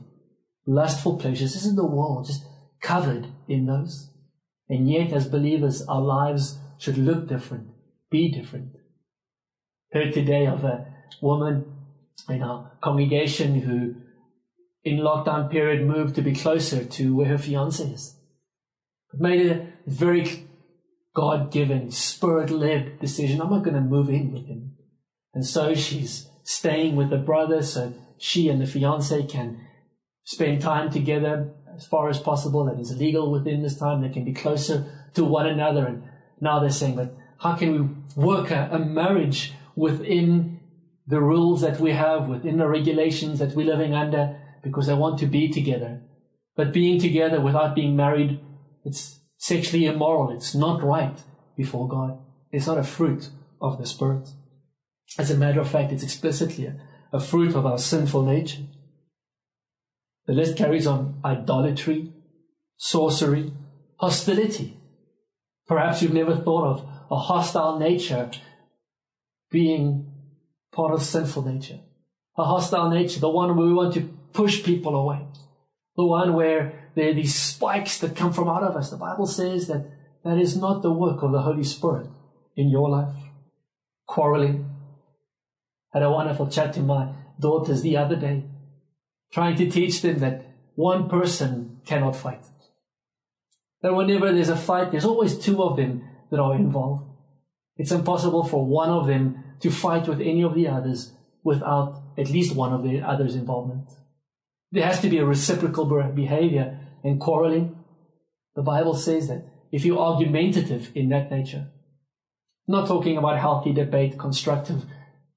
lustful 0.68 1.16
pleasures. 1.18 1.56
Isn't 1.56 1.74
the 1.74 1.84
world 1.84 2.28
just 2.28 2.46
covered 2.80 3.26
in 3.48 3.66
those? 3.66 4.08
And 4.68 4.88
yet, 4.88 5.12
as 5.12 5.26
believers, 5.26 5.82
our 5.88 6.00
lives 6.00 6.58
should 6.78 6.96
look 6.96 7.26
different, 7.28 7.70
be 8.08 8.30
different. 8.30 8.74
Heard 9.92 10.14
today 10.14 10.46
of 10.46 10.62
a 10.62 10.86
woman 11.20 11.73
in 12.28 12.42
our 12.42 12.70
congregation 12.82 13.60
who 13.60 13.94
in 14.82 14.98
lockdown 14.98 15.50
period 15.50 15.86
moved 15.86 16.14
to 16.14 16.22
be 16.22 16.34
closer 16.34 16.84
to 16.84 17.14
where 17.14 17.26
her 17.28 17.38
fiance 17.38 17.82
is. 17.82 18.16
But 19.10 19.20
made 19.20 19.50
a 19.50 19.68
very 19.86 20.46
God 21.14 21.50
given, 21.52 21.90
spirit 21.90 22.50
led 22.50 23.00
decision. 23.00 23.40
I'm 23.40 23.50
not 23.50 23.62
going 23.64 23.74
to 23.76 23.80
move 23.80 24.10
in 24.10 24.32
with 24.32 24.46
him. 24.46 24.74
And 25.32 25.46
so 25.46 25.74
she's 25.74 26.28
staying 26.42 26.96
with 26.96 27.10
her 27.10 27.18
brother 27.18 27.62
so 27.62 27.94
she 28.18 28.48
and 28.48 28.60
the 28.60 28.66
fiance 28.66 29.24
can 29.26 29.66
spend 30.24 30.60
time 30.60 30.90
together 30.90 31.50
as 31.74 31.86
far 31.86 32.08
as 32.08 32.20
possible 32.20 32.64
that 32.66 32.78
is 32.80 32.96
legal 32.96 33.30
within 33.30 33.62
this 33.62 33.78
time. 33.78 34.02
They 34.02 34.08
can 34.08 34.24
be 34.24 34.32
closer 34.34 34.84
to 35.14 35.24
one 35.24 35.46
another. 35.46 35.86
And 35.86 36.02
now 36.40 36.58
they're 36.58 36.70
saying, 36.70 36.96
but 36.96 37.16
how 37.38 37.54
can 37.56 37.72
we 38.16 38.22
work 38.22 38.50
a, 38.50 38.68
a 38.72 38.78
marriage 38.78 39.52
within 39.76 40.53
the 41.06 41.20
rules 41.20 41.60
that 41.60 41.80
we 41.80 41.92
have 41.92 42.28
within 42.28 42.56
the 42.58 42.68
regulations 42.68 43.38
that 43.38 43.54
we're 43.54 43.66
living 43.66 43.94
under 43.94 44.40
because 44.62 44.88
I 44.88 44.94
want 44.94 45.18
to 45.18 45.26
be 45.26 45.48
together. 45.48 46.00
But 46.56 46.72
being 46.72 47.00
together 47.00 47.40
without 47.40 47.74
being 47.74 47.94
married, 47.96 48.40
it's 48.84 49.20
sexually 49.36 49.84
immoral. 49.86 50.30
It's 50.34 50.54
not 50.54 50.82
right 50.82 51.22
before 51.56 51.88
God. 51.88 52.18
It's 52.50 52.66
not 52.66 52.78
a 52.78 52.84
fruit 52.84 53.28
of 53.60 53.78
the 53.78 53.86
Spirit. 53.86 54.30
As 55.18 55.30
a 55.30 55.36
matter 55.36 55.60
of 55.60 55.68
fact, 55.68 55.92
it's 55.92 56.02
explicitly 56.02 56.72
a 57.12 57.20
fruit 57.20 57.54
of 57.54 57.66
our 57.66 57.78
sinful 57.78 58.24
nature. 58.24 58.62
The 60.26 60.32
list 60.32 60.56
carries 60.56 60.86
on 60.86 61.20
idolatry, 61.22 62.12
sorcery, 62.78 63.52
hostility. 64.00 64.78
Perhaps 65.66 66.02
you've 66.02 66.14
never 66.14 66.34
thought 66.34 66.66
of 66.78 66.88
a 67.10 67.18
hostile 67.18 67.78
nature 67.78 68.30
being 69.50 70.13
part 70.74 70.92
of 70.92 71.02
sinful 71.02 71.44
nature, 71.46 71.78
a 72.36 72.44
hostile 72.44 72.90
nature, 72.90 73.20
the 73.20 73.30
one 73.30 73.56
where 73.56 73.66
we 73.66 73.72
want 73.72 73.94
to 73.94 74.02
push 74.32 74.62
people 74.62 74.94
away, 74.94 75.20
the 75.96 76.04
one 76.04 76.34
where 76.34 76.90
there 76.94 77.08
are 77.10 77.14
these 77.14 77.34
spikes 77.34 77.98
that 77.98 78.16
come 78.16 78.32
from 78.32 78.48
out 78.48 78.62
of 78.62 78.76
us. 78.76 78.90
The 78.90 78.96
Bible 78.96 79.26
says 79.26 79.68
that 79.68 79.88
that 80.24 80.38
is 80.38 80.56
not 80.56 80.82
the 80.82 80.92
work 80.92 81.22
of 81.22 81.32
the 81.32 81.42
Holy 81.42 81.64
Spirit 81.64 82.08
in 82.56 82.68
your 82.68 82.88
life. 82.90 83.14
Quarreling. 84.06 84.68
had 85.92 86.02
a 86.02 86.10
wonderful 86.10 86.48
chat 86.48 86.72
to 86.74 86.80
my 86.80 87.08
daughters 87.40 87.82
the 87.82 87.96
other 87.96 88.16
day, 88.16 88.44
trying 89.32 89.56
to 89.56 89.70
teach 89.70 90.02
them 90.02 90.18
that 90.18 90.44
one 90.74 91.08
person 91.08 91.78
cannot 91.86 92.16
fight. 92.16 92.42
That 93.82 93.94
whenever 93.94 94.32
there's 94.32 94.48
a 94.48 94.56
fight, 94.56 94.90
there's 94.92 95.04
always 95.04 95.38
two 95.38 95.62
of 95.62 95.76
them 95.76 96.02
that 96.30 96.40
are 96.40 96.54
involved. 96.56 97.04
It's 97.76 97.92
impossible 97.92 98.44
for 98.44 98.64
one 98.66 98.88
of 98.88 99.06
them 99.06 99.43
to 99.60 99.70
fight 99.70 100.08
with 100.08 100.20
any 100.20 100.42
of 100.42 100.54
the 100.54 100.68
others 100.68 101.12
without 101.42 102.02
at 102.16 102.30
least 102.30 102.54
one 102.54 102.72
of 102.72 102.82
the 102.82 103.00
others' 103.00 103.34
involvement. 103.34 103.90
There 104.72 104.86
has 104.86 105.00
to 105.00 105.08
be 105.08 105.18
a 105.18 105.24
reciprocal 105.24 105.84
behavior 106.14 106.78
and 107.02 107.20
quarreling. 107.20 107.76
The 108.56 108.62
Bible 108.62 108.94
says 108.94 109.28
that 109.28 109.44
if 109.70 109.84
you're 109.84 109.98
argumentative 109.98 110.90
in 110.96 111.08
that 111.10 111.30
nature, 111.30 111.68
not 112.66 112.88
talking 112.88 113.16
about 113.16 113.38
healthy 113.38 113.72
debate, 113.72 114.18
constructive 114.18 114.84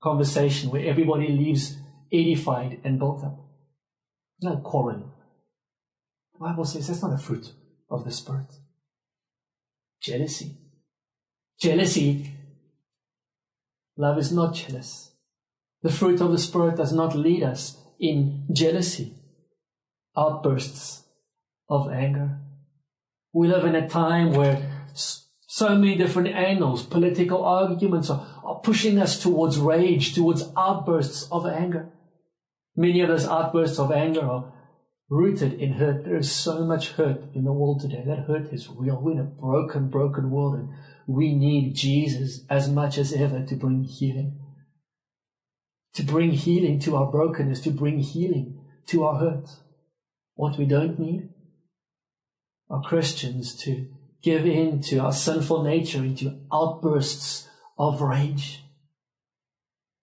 conversation 0.02 0.70
where 0.70 0.86
everybody 0.88 1.28
leaves 1.28 1.78
edified 2.14 2.80
and 2.84 3.00
built 3.00 3.24
up. 3.24 3.38
No 4.42 4.58
quarreling. 4.58 5.12
The 6.34 6.40
Bible 6.40 6.64
says 6.64 6.88
that's 6.88 7.02
not 7.02 7.14
a 7.14 7.18
fruit 7.18 7.52
of 7.90 8.06
the 8.06 8.12
Spirit. 8.12 8.54
Jealousy. 10.02 10.56
Jealousy 11.60 12.32
Love 13.98 14.20
is 14.20 14.32
not 14.32 14.54
jealous. 14.54 15.12
The 15.82 15.92
fruit 15.92 16.22
of 16.22 16.32
the 16.32 16.38
Spirit 16.38 16.78
does 16.78 16.94
not 16.94 17.16
lead 17.16 17.42
us 17.44 17.78
in 18.00 18.46
jealousy, 18.54 19.14
outbursts 20.16 21.04
of 21.68 21.90
anger. 21.92 22.40
We 23.34 23.48
live 23.48 23.66
in 23.66 23.76
a 23.76 23.90
time 23.90 24.34
where 24.34 24.72
so 24.94 25.76
many 25.76 25.96
different 25.96 26.28
angles, 26.30 26.86
political 26.86 27.44
arguments 27.44 28.10
are, 28.12 28.26
are 28.44 28.60
pushing 28.60 29.00
us 29.00 29.20
towards 29.20 29.58
rage, 29.58 30.14
towards 30.14 30.50
outbursts 30.56 31.28
of 31.32 31.48
anger. 31.48 31.90
Many 32.76 33.02
of 33.02 33.08
those 33.10 33.26
outbursts 33.28 33.80
of 33.80 33.92
anger 33.92 34.22
are 34.22 34.54
rooted 35.10 35.54
in 35.54 35.74
hurt. 35.74 36.04
There 36.06 36.18
is 36.18 36.32
so 36.32 36.64
much 36.66 36.90
hurt 36.92 37.24
in 37.34 37.44
the 37.46 37.54
world 37.54 37.82
today. 37.82 38.04
That 38.06 38.20
hurt 38.28 38.54
is 38.54 38.70
real. 38.70 39.02
We're 39.02 39.14
in 39.14 39.20
a 39.20 39.24
broken, 39.24 39.90
broken 39.90 40.30
world. 40.30 40.56
And 40.56 40.70
we 41.08 41.34
need 41.34 41.74
Jesus 41.74 42.43
as 42.50 42.70
much 42.70 42.98
as 42.98 43.13
ever 43.13 43.41
to 43.46 43.56
bring 43.56 43.84
healing. 43.86 44.38
To 45.93 46.04
bring 46.04 46.32
healing 46.32 46.80
to 46.82 46.98
our 46.98 47.10
brokenness, 47.10 47.62
to 47.62 47.72
bring 47.72 48.00
healing 48.02 48.60
to 48.88 49.06
our 49.06 49.17
hurt. 49.17 49.50
What 50.36 50.58
we 50.60 50.65
don't 50.65 51.00
need 51.00 51.30
are 52.70 52.82
Christians 52.84 53.56
to 53.63 53.88
give 54.22 54.46
in 54.46 54.82
to 54.82 54.98
our 54.98 55.13
sinful 55.13 55.63
nature, 55.63 56.00
into 56.04 56.38
outbursts 56.52 57.48
of 57.80 58.02
rage. 58.02 58.65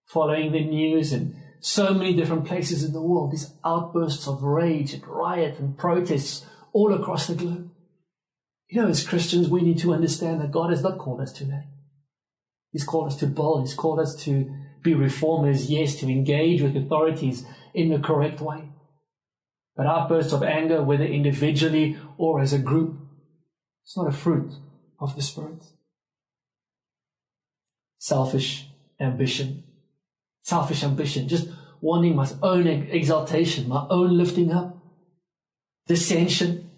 Following 0.06 0.52
the 0.52 0.64
news 0.64 1.12
and 1.12 1.36
so 1.60 1.92
many 1.92 2.14
different 2.14 2.46
places 2.46 2.82
in 2.82 2.92
the 2.92 3.02
world, 3.02 3.30
these 3.32 3.52
outbursts 3.64 4.26
of 4.26 4.42
rage 4.42 4.94
and 4.94 5.06
riot 5.06 5.58
and 5.58 5.76
protests 5.76 6.46
all 6.72 6.94
across 6.94 7.26
the 7.26 7.34
globe. 7.34 7.70
You 8.74 8.82
know, 8.82 8.88
as 8.88 9.06
Christians, 9.06 9.48
we 9.48 9.60
need 9.60 9.78
to 9.78 9.94
understand 9.94 10.40
that 10.40 10.50
God 10.50 10.70
has 10.70 10.82
not 10.82 10.98
called 10.98 11.20
us 11.20 11.32
to 11.34 11.44
that. 11.44 11.64
He's 12.72 12.82
called 12.82 13.06
us 13.06 13.16
to 13.20 13.26
bold. 13.28 13.60
He's 13.60 13.72
called 13.74 14.00
us 14.00 14.16
to 14.24 14.52
be 14.82 14.94
reformers, 14.94 15.70
yes, 15.70 15.94
to 16.00 16.08
engage 16.08 16.60
with 16.60 16.76
authorities 16.76 17.44
in 17.72 17.90
the 17.90 18.00
correct 18.00 18.40
way. 18.40 18.70
But 19.76 19.86
outbursts 19.86 20.32
of 20.32 20.42
anger, 20.42 20.82
whether 20.82 21.04
individually 21.04 21.96
or 22.18 22.40
as 22.40 22.52
a 22.52 22.58
group, 22.58 22.96
it's 23.84 23.96
not 23.96 24.08
a 24.08 24.12
fruit 24.12 24.52
of 24.98 25.14
the 25.14 25.22
Spirit. 25.22 25.62
Selfish 27.98 28.66
ambition. 29.00 29.62
Selfish 30.42 30.82
ambition. 30.82 31.28
Just 31.28 31.46
wanting 31.80 32.16
my 32.16 32.28
own 32.42 32.66
exaltation, 32.66 33.68
my 33.68 33.86
own 33.88 34.18
lifting 34.18 34.50
up. 34.52 34.76
Dissension. 35.86 36.70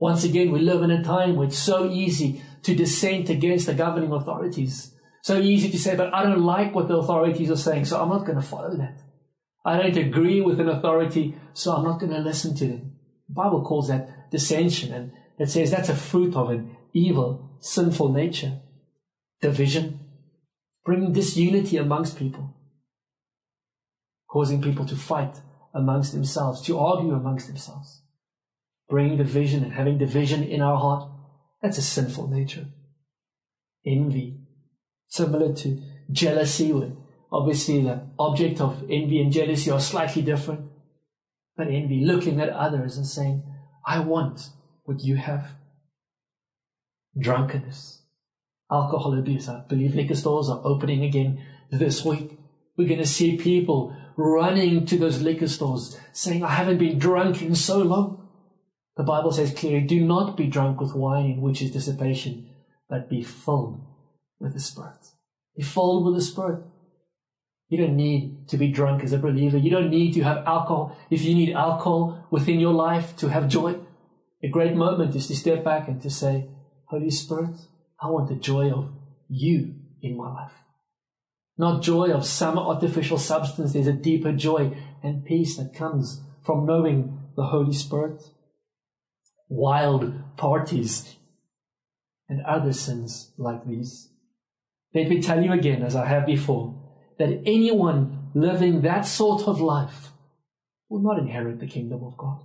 Once 0.00 0.24
again, 0.24 0.50
we 0.50 0.58
live 0.60 0.82
in 0.82 0.90
a 0.90 1.04
time 1.04 1.36
where 1.36 1.46
it's 1.46 1.58
so 1.58 1.90
easy 1.90 2.42
to 2.62 2.74
dissent 2.74 3.28
against 3.28 3.66
the 3.66 3.74
governing 3.74 4.10
authorities. 4.12 4.94
So 5.22 5.38
easy 5.38 5.70
to 5.70 5.78
say, 5.78 5.94
but 5.94 6.12
I 6.14 6.22
don't 6.22 6.40
like 6.40 6.74
what 6.74 6.88
the 6.88 6.96
authorities 6.96 7.50
are 7.50 7.56
saying, 7.56 7.84
so 7.84 8.00
I'm 8.00 8.08
not 8.08 8.24
going 8.24 8.40
to 8.40 8.46
follow 8.46 8.74
that. 8.78 8.98
I 9.62 9.76
don't 9.76 9.96
agree 9.98 10.40
with 10.40 10.58
an 10.58 10.70
authority, 10.70 11.34
so 11.52 11.72
I'm 11.72 11.84
not 11.84 12.00
going 12.00 12.12
to 12.12 12.18
listen 12.20 12.56
to 12.56 12.66
them. 12.66 12.92
The 13.28 13.34
Bible 13.34 13.62
calls 13.62 13.88
that 13.88 14.30
dissension, 14.30 14.94
and 14.94 15.12
it 15.38 15.50
says 15.50 15.70
that's 15.70 15.90
a 15.90 15.94
fruit 15.94 16.34
of 16.34 16.48
an 16.48 16.74
evil, 16.94 17.50
sinful 17.60 18.10
nature. 18.14 18.58
Division, 19.42 20.00
bringing 20.86 21.12
disunity 21.12 21.76
amongst 21.76 22.16
people, 22.16 22.56
causing 24.30 24.62
people 24.62 24.86
to 24.86 24.96
fight 24.96 25.36
amongst 25.74 26.12
themselves, 26.14 26.62
to 26.62 26.78
argue 26.78 27.12
amongst 27.12 27.48
themselves. 27.48 28.02
Bringing 28.90 29.18
division 29.18 29.62
and 29.62 29.72
having 29.72 29.98
division 29.98 30.42
in 30.42 30.60
our 30.60 30.76
heart, 30.76 31.08
that's 31.62 31.78
a 31.78 31.82
sinful 31.82 32.26
nature. 32.26 32.66
Envy, 33.86 34.34
similar 35.06 35.54
to 35.54 35.80
jealousy, 36.10 36.72
where 36.72 36.92
obviously 37.30 37.82
the 37.84 38.02
object 38.18 38.60
of 38.60 38.82
envy 38.90 39.20
and 39.22 39.30
jealousy 39.30 39.70
are 39.70 39.78
slightly 39.78 40.22
different. 40.22 40.68
But 41.56 41.68
envy, 41.68 42.02
looking 42.04 42.40
at 42.40 42.48
others 42.48 42.96
and 42.96 43.06
saying, 43.06 43.44
I 43.86 44.00
want 44.00 44.50
what 44.82 45.04
you 45.04 45.14
have. 45.14 45.54
Drunkenness, 47.16 48.02
alcohol 48.72 49.16
abuse. 49.16 49.48
I 49.48 49.60
believe 49.68 49.94
liquor 49.94 50.16
stores 50.16 50.48
are 50.48 50.62
opening 50.64 51.04
again 51.04 51.44
this 51.70 52.04
week. 52.04 52.40
We're 52.76 52.88
going 52.88 52.98
to 52.98 53.06
see 53.06 53.36
people 53.36 53.96
running 54.16 54.84
to 54.86 54.98
those 54.98 55.22
liquor 55.22 55.46
stores 55.48 55.96
saying, 56.12 56.42
I 56.42 56.48
haven't 56.50 56.78
been 56.78 56.98
drunk 56.98 57.40
in 57.40 57.54
so 57.54 57.78
long. 57.78 58.19
The 59.00 59.04
Bible 59.04 59.32
says 59.32 59.54
clearly, 59.54 59.80
do 59.86 59.98
not 60.06 60.36
be 60.36 60.46
drunk 60.46 60.78
with 60.78 60.94
wine 60.94 61.24
in 61.24 61.40
which 61.40 61.62
is 61.62 61.70
dissipation, 61.70 62.50
but 62.86 63.08
be 63.08 63.22
filled 63.22 63.80
with 64.38 64.52
the 64.52 64.60
Spirit. 64.60 64.98
Be 65.56 65.62
filled 65.62 66.04
with 66.04 66.16
the 66.16 66.20
Spirit. 66.20 66.62
You 67.70 67.78
don't 67.78 67.96
need 67.96 68.46
to 68.48 68.58
be 68.58 68.68
drunk 68.70 69.02
as 69.02 69.14
a 69.14 69.18
believer. 69.18 69.56
You 69.56 69.70
don't 69.70 69.88
need 69.88 70.12
to 70.12 70.22
have 70.24 70.46
alcohol. 70.46 70.94
If 71.08 71.22
you 71.22 71.34
need 71.34 71.54
alcohol 71.54 72.26
within 72.30 72.60
your 72.60 72.74
life 72.74 73.16
to 73.16 73.28
have 73.30 73.48
joy, 73.48 73.76
a 74.44 74.48
great 74.50 74.74
moment 74.76 75.16
is 75.16 75.28
to 75.28 75.34
step 75.34 75.64
back 75.64 75.88
and 75.88 75.98
to 76.02 76.10
say, 76.10 76.50
Holy 76.90 77.08
Spirit, 77.08 77.56
I 78.02 78.10
want 78.10 78.28
the 78.28 78.34
joy 78.34 78.70
of 78.70 78.90
you 79.30 79.76
in 80.02 80.14
my 80.18 80.28
life. 80.30 80.52
Not 81.56 81.80
joy 81.82 82.10
of 82.10 82.26
some 82.26 82.58
artificial 82.58 83.16
substance. 83.16 83.72
There's 83.72 83.86
a 83.86 83.94
deeper 83.94 84.32
joy 84.32 84.76
and 85.02 85.24
peace 85.24 85.56
that 85.56 85.72
comes 85.74 86.22
from 86.44 86.66
knowing 86.66 87.18
the 87.34 87.44
Holy 87.46 87.72
Spirit 87.72 88.20
wild 89.50 90.14
parties 90.38 91.16
and 92.28 92.40
other 92.46 92.72
sins 92.72 93.32
like 93.36 93.66
these. 93.66 94.08
Let 94.94 95.08
me 95.08 95.20
tell 95.20 95.42
you 95.42 95.52
again, 95.52 95.82
as 95.82 95.94
I 95.94 96.06
have 96.06 96.24
before, 96.24 96.80
that 97.18 97.42
anyone 97.44 98.30
living 98.34 98.82
that 98.82 99.02
sort 99.04 99.42
of 99.46 99.60
life 99.60 100.08
will 100.88 101.02
not 101.02 101.18
inherit 101.18 101.58
the 101.60 101.66
kingdom 101.66 102.02
of 102.04 102.16
God. 102.16 102.40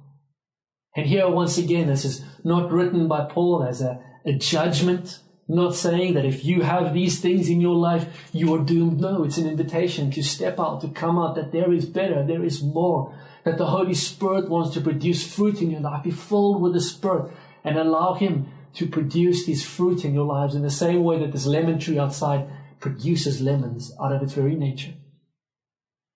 And 0.98 1.06
here, 1.06 1.28
once 1.30 1.58
again, 1.58 1.88
this 1.88 2.06
is 2.06 2.24
not 2.44 2.72
written 2.72 3.08
by 3.08 3.26
Paul 3.30 3.64
as 3.68 3.82
a, 3.82 4.00
a 4.26 4.34
judgment, 4.34 5.20
not 5.48 5.76
saying 5.76 6.14
that 6.16 6.26
if 6.26 6.44
you 6.44 6.64
have 6.64 6.94
these 6.94 7.20
things 7.22 7.50
in 7.50 7.62
your 7.62 7.76
life, 7.76 8.08
you 8.34 8.54
are 8.56 8.64
doomed. 8.64 9.00
No, 9.00 9.24
it's 9.24 9.38
an 9.38 9.48
invitation 9.48 10.10
to 10.12 10.24
step 10.24 10.60
out, 10.60 10.82
to 10.82 10.88
come 10.90 11.20
out, 11.20 11.36
that 11.36 11.52
there 11.52 11.72
is 11.72 11.86
better, 11.86 12.26
there 12.26 12.44
is 12.44 12.64
more, 12.64 13.16
that 13.46 13.58
the 13.60 13.68
Holy 13.68 13.94
Spirit 13.94 14.50
wants 14.50 14.74
to 14.74 14.82
produce 14.82 15.26
fruit 15.26 15.62
in 15.62 15.70
your 15.70 15.80
life. 15.80 16.04
Be 16.04 16.12
filled 16.12 16.62
with 16.62 16.74
the 16.74 16.82
Spirit 16.82 17.32
and 17.64 17.78
allow 17.78 18.16
Him 18.16 18.48
to 18.74 18.88
produce 18.88 19.46
these 19.46 19.66
fruit 19.66 20.04
in 20.04 20.14
your 20.14 20.26
lives 20.26 20.56
in 20.56 20.64
the 20.64 20.70
same 20.70 21.04
way 21.04 21.20
that 21.20 21.32
this 21.32 21.46
lemon 21.46 21.80
tree 21.80 21.98
outside 22.00 22.50
produces 22.82 23.40
lemons 23.40 23.94
out 24.04 24.12
of 24.12 24.22
its 24.22 24.34
very 24.34 24.56
nature. 24.56 24.94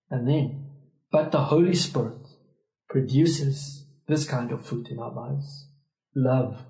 And 0.10 0.28
then, 0.28 0.66
but 1.12 1.32
the 1.32 1.46
Holy 1.46 1.76
Spirit 1.76 2.28
produces 2.90 3.86
this 4.08 4.26
kind 4.28 4.52
of 4.52 4.66
fruit 4.66 4.90
in 4.90 5.00
our 5.00 5.14
lives 5.14 5.68
love, 6.16 6.64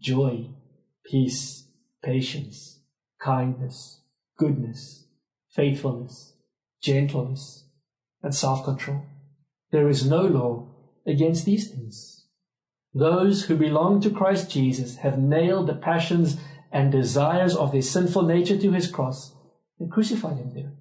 joy, 0.00 0.48
peace, 1.04 1.66
patience, 2.04 2.78
kindness, 3.20 4.00
goodness, 4.38 5.08
faithfulness, 5.50 6.34
gentleness, 6.80 7.66
and 8.22 8.32
self 8.32 8.64
control. 8.64 9.02
There 9.74 9.88
is 9.88 10.08
no 10.08 10.22
law 10.22 10.68
against 11.04 11.46
these 11.46 11.68
things. 11.68 12.26
Those 12.94 13.46
who 13.46 13.56
belong 13.56 14.00
to 14.02 14.10
Christ 14.18 14.48
Jesus 14.48 14.98
have 14.98 15.18
nailed 15.18 15.66
the 15.66 15.74
passions 15.74 16.36
and 16.70 16.92
desires 16.92 17.56
of 17.56 17.72
their 17.72 17.82
sinful 17.82 18.22
nature 18.22 18.56
to 18.56 18.70
his 18.70 18.88
cross 18.88 19.34
and 19.80 19.90
crucified 19.90 20.36
him 20.36 20.52
there. 20.54 20.74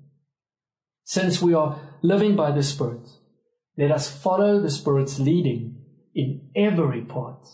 Since 1.06 1.42
we 1.42 1.56
are 1.56 1.80
living 2.04 2.36
by 2.36 2.52
the 2.52 2.62
Spirit, 2.62 3.10
let 3.80 3.92
us 3.92 4.12
follow 4.16 4.62
the 4.62 4.70
Spirit's 4.70 5.18
leading 5.18 5.82
in 6.14 6.52
every 6.56 7.02
part 7.02 7.48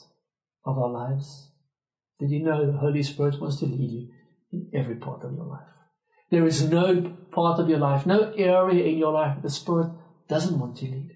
of 0.66 0.78
our 0.78 0.92
lives. 0.92 1.54
Did 2.20 2.32
you 2.32 2.44
know 2.44 2.70
the 2.70 2.80
Holy 2.80 3.02
Spirit 3.02 3.40
wants 3.40 3.62
to 3.62 3.66
lead 3.66 3.90
you 4.10 4.10
in 4.52 4.68
every 4.78 4.96
part 4.96 5.24
of 5.24 5.32
your 5.36 5.46
life? 5.46 5.70
There 6.32 6.46
is 6.46 6.70
no 6.70 7.16
part 7.32 7.62
of 7.62 7.70
your 7.70 7.80
life, 7.80 8.06
no 8.06 8.34
area 8.34 8.84
in 8.84 8.98
your 8.98 9.14
life 9.14 9.42
the 9.42 9.50
Spirit 9.50 9.92
doesn't 10.28 10.60
want 10.60 10.76
to 10.80 10.84
lead. 10.86 11.16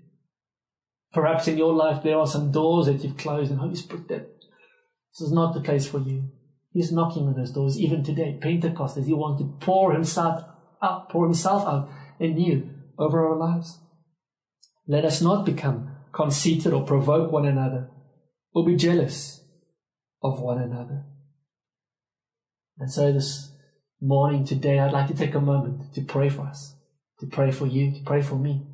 Perhaps 1.14 1.48
in 1.48 1.60
your 1.60 1.74
life 1.74 2.02
there 2.04 2.18
are 2.18 2.28
some 2.28 2.52
doors 2.52 2.88
that 2.88 3.04
you've 3.04 3.18
closed 3.18 3.52
and 3.52 3.60
Holy 3.60 3.76
Spirit, 3.76 4.08
that 4.08 4.28
this 5.12 5.22
is 5.22 5.32
not 5.32 5.54
the 5.54 5.62
place 5.62 5.88
for 5.88 6.00
you. 6.00 6.24
He's 6.72 6.92
knocking 6.92 7.28
on 7.28 7.36
those 7.36 7.52
doors 7.52 7.80
even 7.80 8.04
today. 8.04 8.40
Pentecost, 8.42 8.98
as 8.98 9.06
he 9.06 9.14
wants 9.14 9.42
to 9.42 9.48
pour 9.64 9.94
himself 9.94 10.44
out, 10.82 11.10
pour 11.10 11.26
himself 11.26 11.68
out 11.68 11.88
anew 12.20 12.68
over 12.98 13.28
our 13.28 13.38
lives. 13.38 13.78
Let 14.88 15.06
us 15.06 15.22
not 15.22 15.46
become 15.46 15.92
conceited 16.12 16.74
or 16.74 16.84
provoke 16.84 17.32
one 17.32 17.46
another 17.46 17.90
or 18.56 18.66
be 18.66 18.76
jealous 18.76 19.46
of 20.24 20.42
one 20.42 20.58
another. 20.60 21.06
And 22.80 22.92
so 22.92 23.12
this 23.12 23.52
morning 24.02 24.46
today, 24.46 24.80
I'd 24.80 24.92
like 24.92 25.08
to 25.10 25.14
take 25.16 25.36
a 25.36 25.40
moment 25.40 25.94
to 25.94 26.02
pray 26.02 26.30
for 26.30 26.42
us, 26.42 26.76
to 27.20 27.28
pray 27.28 27.52
for 27.52 27.68
you, 27.68 27.92
to 27.94 28.00
pray 28.04 28.24
for 28.24 28.36
me 28.36 28.66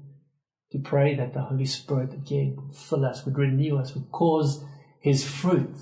to 0.72 0.80
pray 0.80 1.16
that 1.16 1.34
the 1.34 1.42
Holy 1.42 1.66
Spirit 1.66 2.14
again 2.14 2.56
would 2.58 2.76
fill 2.76 3.06
us, 3.06 3.26
would 3.26 3.38
renew 3.38 3.78
us, 3.78 3.94
would 3.96 4.12
cause 4.12 4.64
His 5.00 5.28
fruit 5.28 5.76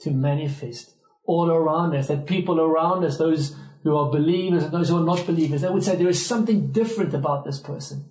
to 0.00 0.10
manifest 0.10 0.92
all 1.24 1.50
around 1.50 1.94
us, 1.96 2.08
that 2.08 2.26
people 2.26 2.60
around 2.60 3.04
us, 3.04 3.16
those 3.16 3.56
who 3.82 3.96
are 3.96 4.10
believers 4.12 4.62
and 4.64 4.72
those 4.72 4.90
who 4.90 4.98
are 4.98 5.04
not 5.04 5.26
believers, 5.26 5.62
they 5.62 5.70
would 5.70 5.82
say 5.82 5.96
there 5.96 6.08
is 6.08 6.24
something 6.24 6.70
different 6.70 7.14
about 7.14 7.44
this 7.44 7.58
person. 7.58 8.04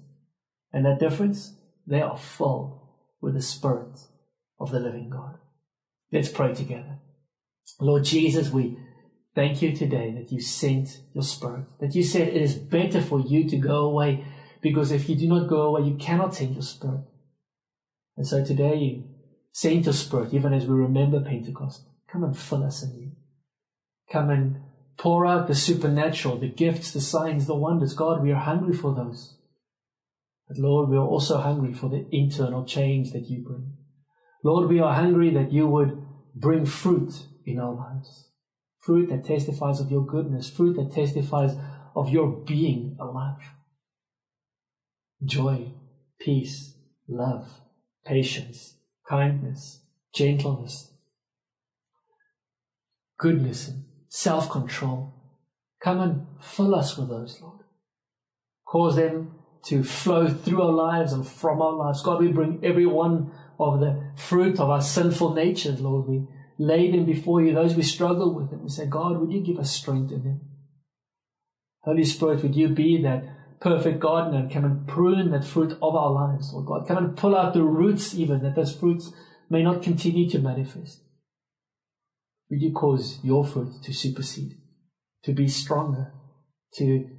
And 0.73 0.85
that 0.85 0.99
difference, 0.99 1.53
they 1.85 2.01
are 2.01 2.17
full 2.17 2.97
with 3.21 3.35
the 3.35 3.41
Spirit 3.41 3.99
of 4.59 4.71
the 4.71 4.79
living 4.79 5.09
God. 5.09 5.37
Let's 6.11 6.29
pray 6.29 6.53
together. 6.53 6.97
Lord 7.79 8.03
Jesus, 8.03 8.49
we 8.49 8.77
thank 9.35 9.61
you 9.61 9.75
today 9.75 10.11
that 10.13 10.31
you 10.31 10.41
sent 10.41 11.01
your 11.13 11.23
Spirit, 11.23 11.65
that 11.79 11.93
you 11.93 12.03
said 12.03 12.29
it 12.29 12.37
is 12.41 12.55
better 12.55 13.01
for 13.01 13.19
you 13.19 13.47
to 13.49 13.57
go 13.57 13.85
away 13.85 14.25
because 14.65 14.91
if 14.91 15.07
you 15.07 15.13
do 15.15 15.27
not 15.27 15.47
go 15.47 15.61
away, 15.61 15.87
you 15.87 15.95
cannot 15.95 16.33
send 16.33 16.55
your 16.55 16.63
spirit. 16.63 17.01
And 18.17 18.25
so 18.25 18.43
today, 18.43 19.03
send 19.51 19.85
your 19.85 19.93
spirit, 19.93 20.33
even 20.33 20.53
as 20.55 20.65
we 20.65 20.73
remember 20.73 21.21
Pentecost. 21.21 21.83
Come 22.11 22.23
and 22.23 22.35
fill 22.35 22.63
us 22.63 22.81
anew. 22.81 23.11
Come 24.11 24.31
and 24.31 24.55
pour 24.97 25.27
out 25.27 25.47
the 25.47 25.53
supernatural, 25.53 26.39
the 26.39 26.49
gifts, 26.49 26.89
the 26.89 26.99
signs, 26.99 27.45
the 27.45 27.53
wonders. 27.53 27.93
God, 27.93 28.23
we 28.23 28.31
are 28.31 28.39
hungry 28.41 28.75
for 28.75 28.95
those. 28.95 29.37
But 30.47 30.57
Lord, 30.57 30.89
we 30.89 30.97
are 30.97 31.05
also 31.05 31.37
hungry 31.37 31.71
for 31.75 31.87
the 31.87 32.07
internal 32.11 32.65
change 32.65 33.11
that 33.11 33.29
you 33.29 33.43
bring. 33.43 33.71
Lord, 34.43 34.67
we 34.67 34.79
are 34.79 34.95
hungry 34.95 35.29
that 35.35 35.51
you 35.51 35.67
would 35.67 36.01
bring 36.33 36.65
fruit 36.65 37.13
in 37.45 37.59
our 37.59 37.71
lives. 37.75 38.31
Fruit 38.79 39.09
that 39.09 39.25
testifies 39.25 39.79
of 39.79 39.91
your 39.91 40.07
goodness, 40.07 40.49
fruit 40.49 40.75
that 40.77 40.91
testifies 40.91 41.55
of 41.95 42.09
your 42.09 42.31
being 42.43 42.97
alive 42.99 43.43
joy, 45.25 45.71
peace, 46.19 46.75
love, 47.07 47.59
patience, 48.05 48.75
kindness, 49.09 49.81
gentleness, 50.13 50.91
goodness, 53.17 53.67
and 53.69 53.83
self 54.09 54.49
control. 54.49 55.13
Come 55.83 55.99
and 55.99 56.25
fill 56.39 56.73
us 56.75 56.97
with 56.97 57.09
those, 57.09 57.39
Lord. 57.41 57.59
Cause 58.67 58.95
them 58.95 59.35
to 59.65 59.83
flow 59.83 60.27
through 60.27 60.61
our 60.61 60.71
lives 60.71 61.11
and 61.11 61.27
from 61.27 61.61
our 61.61 61.73
lives. 61.73 62.01
God, 62.03 62.19
we 62.21 62.31
bring 62.31 62.59
every 62.63 62.85
one 62.85 63.31
of 63.59 63.79
the 63.79 64.11
fruit 64.15 64.59
of 64.59 64.69
our 64.69 64.81
sinful 64.81 65.33
natures, 65.33 65.79
Lord. 65.81 66.07
We 66.07 66.27
lay 66.57 66.91
them 66.91 67.05
before 67.05 67.41
you, 67.41 67.53
those 67.53 67.75
we 67.75 67.83
struggle 67.83 68.33
with. 68.33 68.51
And 68.51 68.61
we 68.61 68.69
say, 68.69 68.85
God, 68.85 69.17
would 69.19 69.31
you 69.31 69.43
give 69.43 69.57
us 69.57 69.71
strength 69.71 70.11
in 70.11 70.23
them? 70.23 70.41
Holy 71.83 72.03
Spirit, 72.03 72.41
would 72.41 72.55
you 72.55 72.69
be 72.69 73.01
that 73.03 73.23
perfect 73.59 73.99
gardener 73.99 74.39
and 74.39 74.51
come 74.51 74.65
and 74.65 74.87
prune 74.87 75.31
that 75.31 75.43
fruit 75.45 75.73
of 75.81 75.95
our 75.95 76.11
lives, 76.11 76.51
Lord 76.53 76.65
God. 76.65 76.87
Come 76.87 76.97
and 76.97 77.17
pull 77.17 77.35
out 77.35 77.53
the 77.53 77.63
roots, 77.63 78.13
even 78.15 78.41
that 78.43 78.55
those 78.55 78.75
fruits 78.75 79.11
may 79.49 79.63
not 79.63 79.81
continue 79.83 80.29
to 80.29 80.39
manifest. 80.39 81.01
Would 82.49 82.61
you 82.61 82.73
cause 82.73 83.19
your 83.23 83.45
fruit 83.45 83.81
to 83.83 83.93
supersede, 83.93 84.57
to 85.23 85.33
be 85.33 85.47
stronger, 85.47 86.13
to 86.75 87.09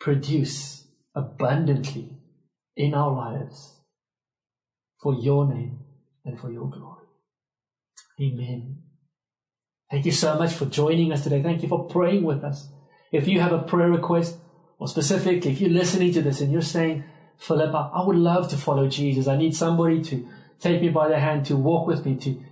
produce 0.00 0.86
abundantly 1.14 2.16
in 2.76 2.94
our 2.94 3.12
lives 3.14 3.80
for 5.02 5.14
your 5.14 5.52
name 5.52 5.78
and 6.24 6.38
for 6.38 6.50
your 6.50 6.68
glory? 6.68 7.04
Amen. 8.20 8.82
Thank 9.90 10.04
you 10.06 10.12
so 10.12 10.38
much 10.38 10.52
for 10.52 10.66
joining 10.66 11.12
us 11.12 11.22
today. 11.24 11.42
Thank 11.42 11.62
you 11.62 11.68
for 11.68 11.84
praying 11.86 12.22
with 12.24 12.44
us. 12.44 12.68
If 13.12 13.26
you 13.26 13.40
have 13.40 13.52
a 13.52 13.62
prayer 13.62 13.90
request, 13.90 14.36
more 14.80 14.88
specific, 14.88 15.44
if 15.44 15.60
you're 15.60 15.68
listening 15.68 16.10
to 16.14 16.22
this 16.22 16.40
and 16.40 16.50
you're 16.50 16.62
saying, 16.62 17.04
Philippa, 17.36 17.90
I 17.94 18.02
would 18.04 18.16
love 18.16 18.48
to 18.48 18.56
follow 18.56 18.88
Jesus. 18.88 19.26
I 19.28 19.36
need 19.36 19.54
somebody 19.54 20.02
to 20.04 20.26
take 20.58 20.80
me 20.80 20.88
by 20.88 21.06
the 21.08 21.20
hand, 21.20 21.44
to 21.46 21.56
walk 21.56 21.86
with 21.86 22.04
me, 22.06 22.16
to 22.16 22.42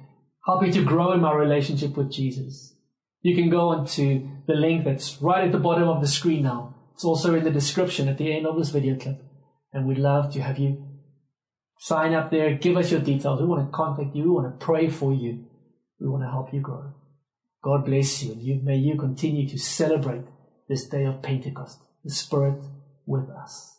help 0.45 0.61
me 0.61 0.71
to 0.73 0.85
grow 0.85 1.13
in 1.13 1.21
my 1.23 1.33
relationship 1.33 1.97
with 1.97 2.11
Jesus. 2.13 2.77
You 3.23 3.35
can 3.35 3.49
go 3.49 3.69
onto 3.71 4.29
the 4.47 4.53
link 4.53 4.85
that's 4.85 5.23
right 5.23 5.45
at 5.45 5.53
the 5.53 5.59
bottom 5.59 5.89
of 5.89 6.03
the 6.03 6.07
screen 6.07 6.43
now. 6.43 6.75
It's 6.93 7.05
also 7.05 7.35
in 7.35 7.45
the 7.45 7.51
description 7.51 8.09
at 8.09 8.19
the 8.19 8.37
end 8.37 8.47
of 8.47 8.59
this 8.59 8.69
video 8.71 8.97
clip. 8.97 9.23
And 9.73 9.89
we'd 9.89 9.97
love 9.99 10.31
to 10.35 10.43
have 10.43 10.59
you 10.59 10.85
sign 11.81 12.13
up 12.13 12.31
there. 12.31 12.57
Give 12.57 12.77
us 12.77 12.91
your 12.93 13.01
details. 13.01 13.41
We 13.41 13.47
want 13.47 13.67
to 13.67 13.75
contact 13.75 14.15
you. 14.15 14.25
We 14.25 14.31
want 14.31 14.61
to 14.61 14.65
pray 14.65 14.91
for 14.91 15.15
you. 15.15 15.47
We 15.99 16.09
want 16.11 16.25
to 16.25 16.31
help 16.31 16.53
you 16.53 16.61
grow. 16.61 16.93
God 17.65 17.87
bless 17.87 18.23
you. 18.23 18.33
And 18.33 18.43
you, 18.43 18.61
may 18.63 18.77
you 18.77 18.99
continue 18.99 19.49
to 19.49 19.59
celebrate 19.59 20.25
this 20.69 20.85
day 20.87 21.07
of 21.07 21.23
Pentecost 21.23 21.81
the 22.05 22.11
Spirit 22.11 22.59
with 23.07 23.29
us. 23.31 23.75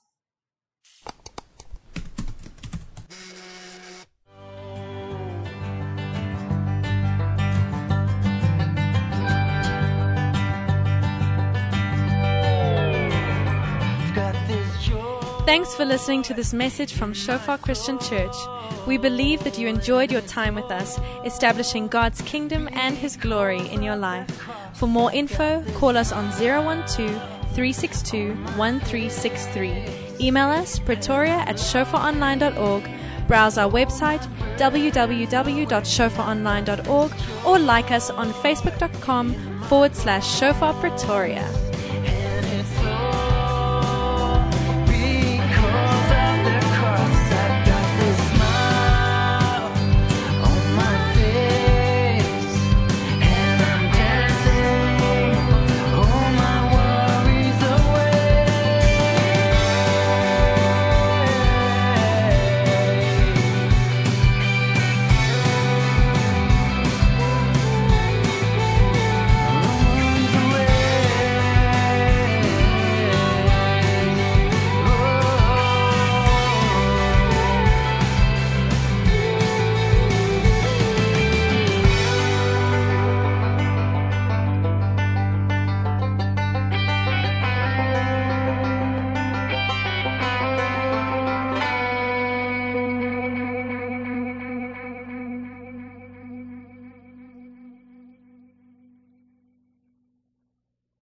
Thanks 15.45 15.73
for 15.73 15.83
listening 15.83 16.21
to 16.23 16.35
this 16.35 16.53
message 16.53 16.93
from 16.93 17.11
Shofar 17.11 17.57
Christian 17.57 17.97
Church. 17.97 18.35
We 18.85 18.97
believe 18.99 19.43
that 19.43 19.57
you 19.57 19.67
enjoyed 19.67 20.11
your 20.11 20.21
time 20.21 20.53
with 20.53 20.65
us, 20.65 20.99
establishing 21.25 21.87
God's 21.87 22.21
kingdom 22.21 22.69
and 22.73 22.95
His 22.95 23.17
glory 23.17 23.67
in 23.69 23.81
your 23.81 23.95
life. 23.95 24.29
For 24.75 24.85
more 24.85 25.11
info, 25.11 25.63
call 25.73 25.97
us 25.97 26.11
on 26.11 26.31
012 26.33 26.99
362 27.53 28.35
1363. 28.57 30.25
Email 30.27 30.47
us 30.49 30.79
pretoria 30.79 31.37
at 31.47 31.55
shofaronline.org. 31.55 32.89
Browse 33.27 33.57
our 33.57 33.69
website 33.71 34.21
www.shofaronline.org 34.57 37.13
or 37.45 37.59
like 37.59 37.91
us 37.91 38.09
on 38.09 38.31
facebook.com 38.33 39.61
forward 39.63 39.95
slash 39.95 40.37
shofar 40.39 40.73
pretoria. 40.75 41.68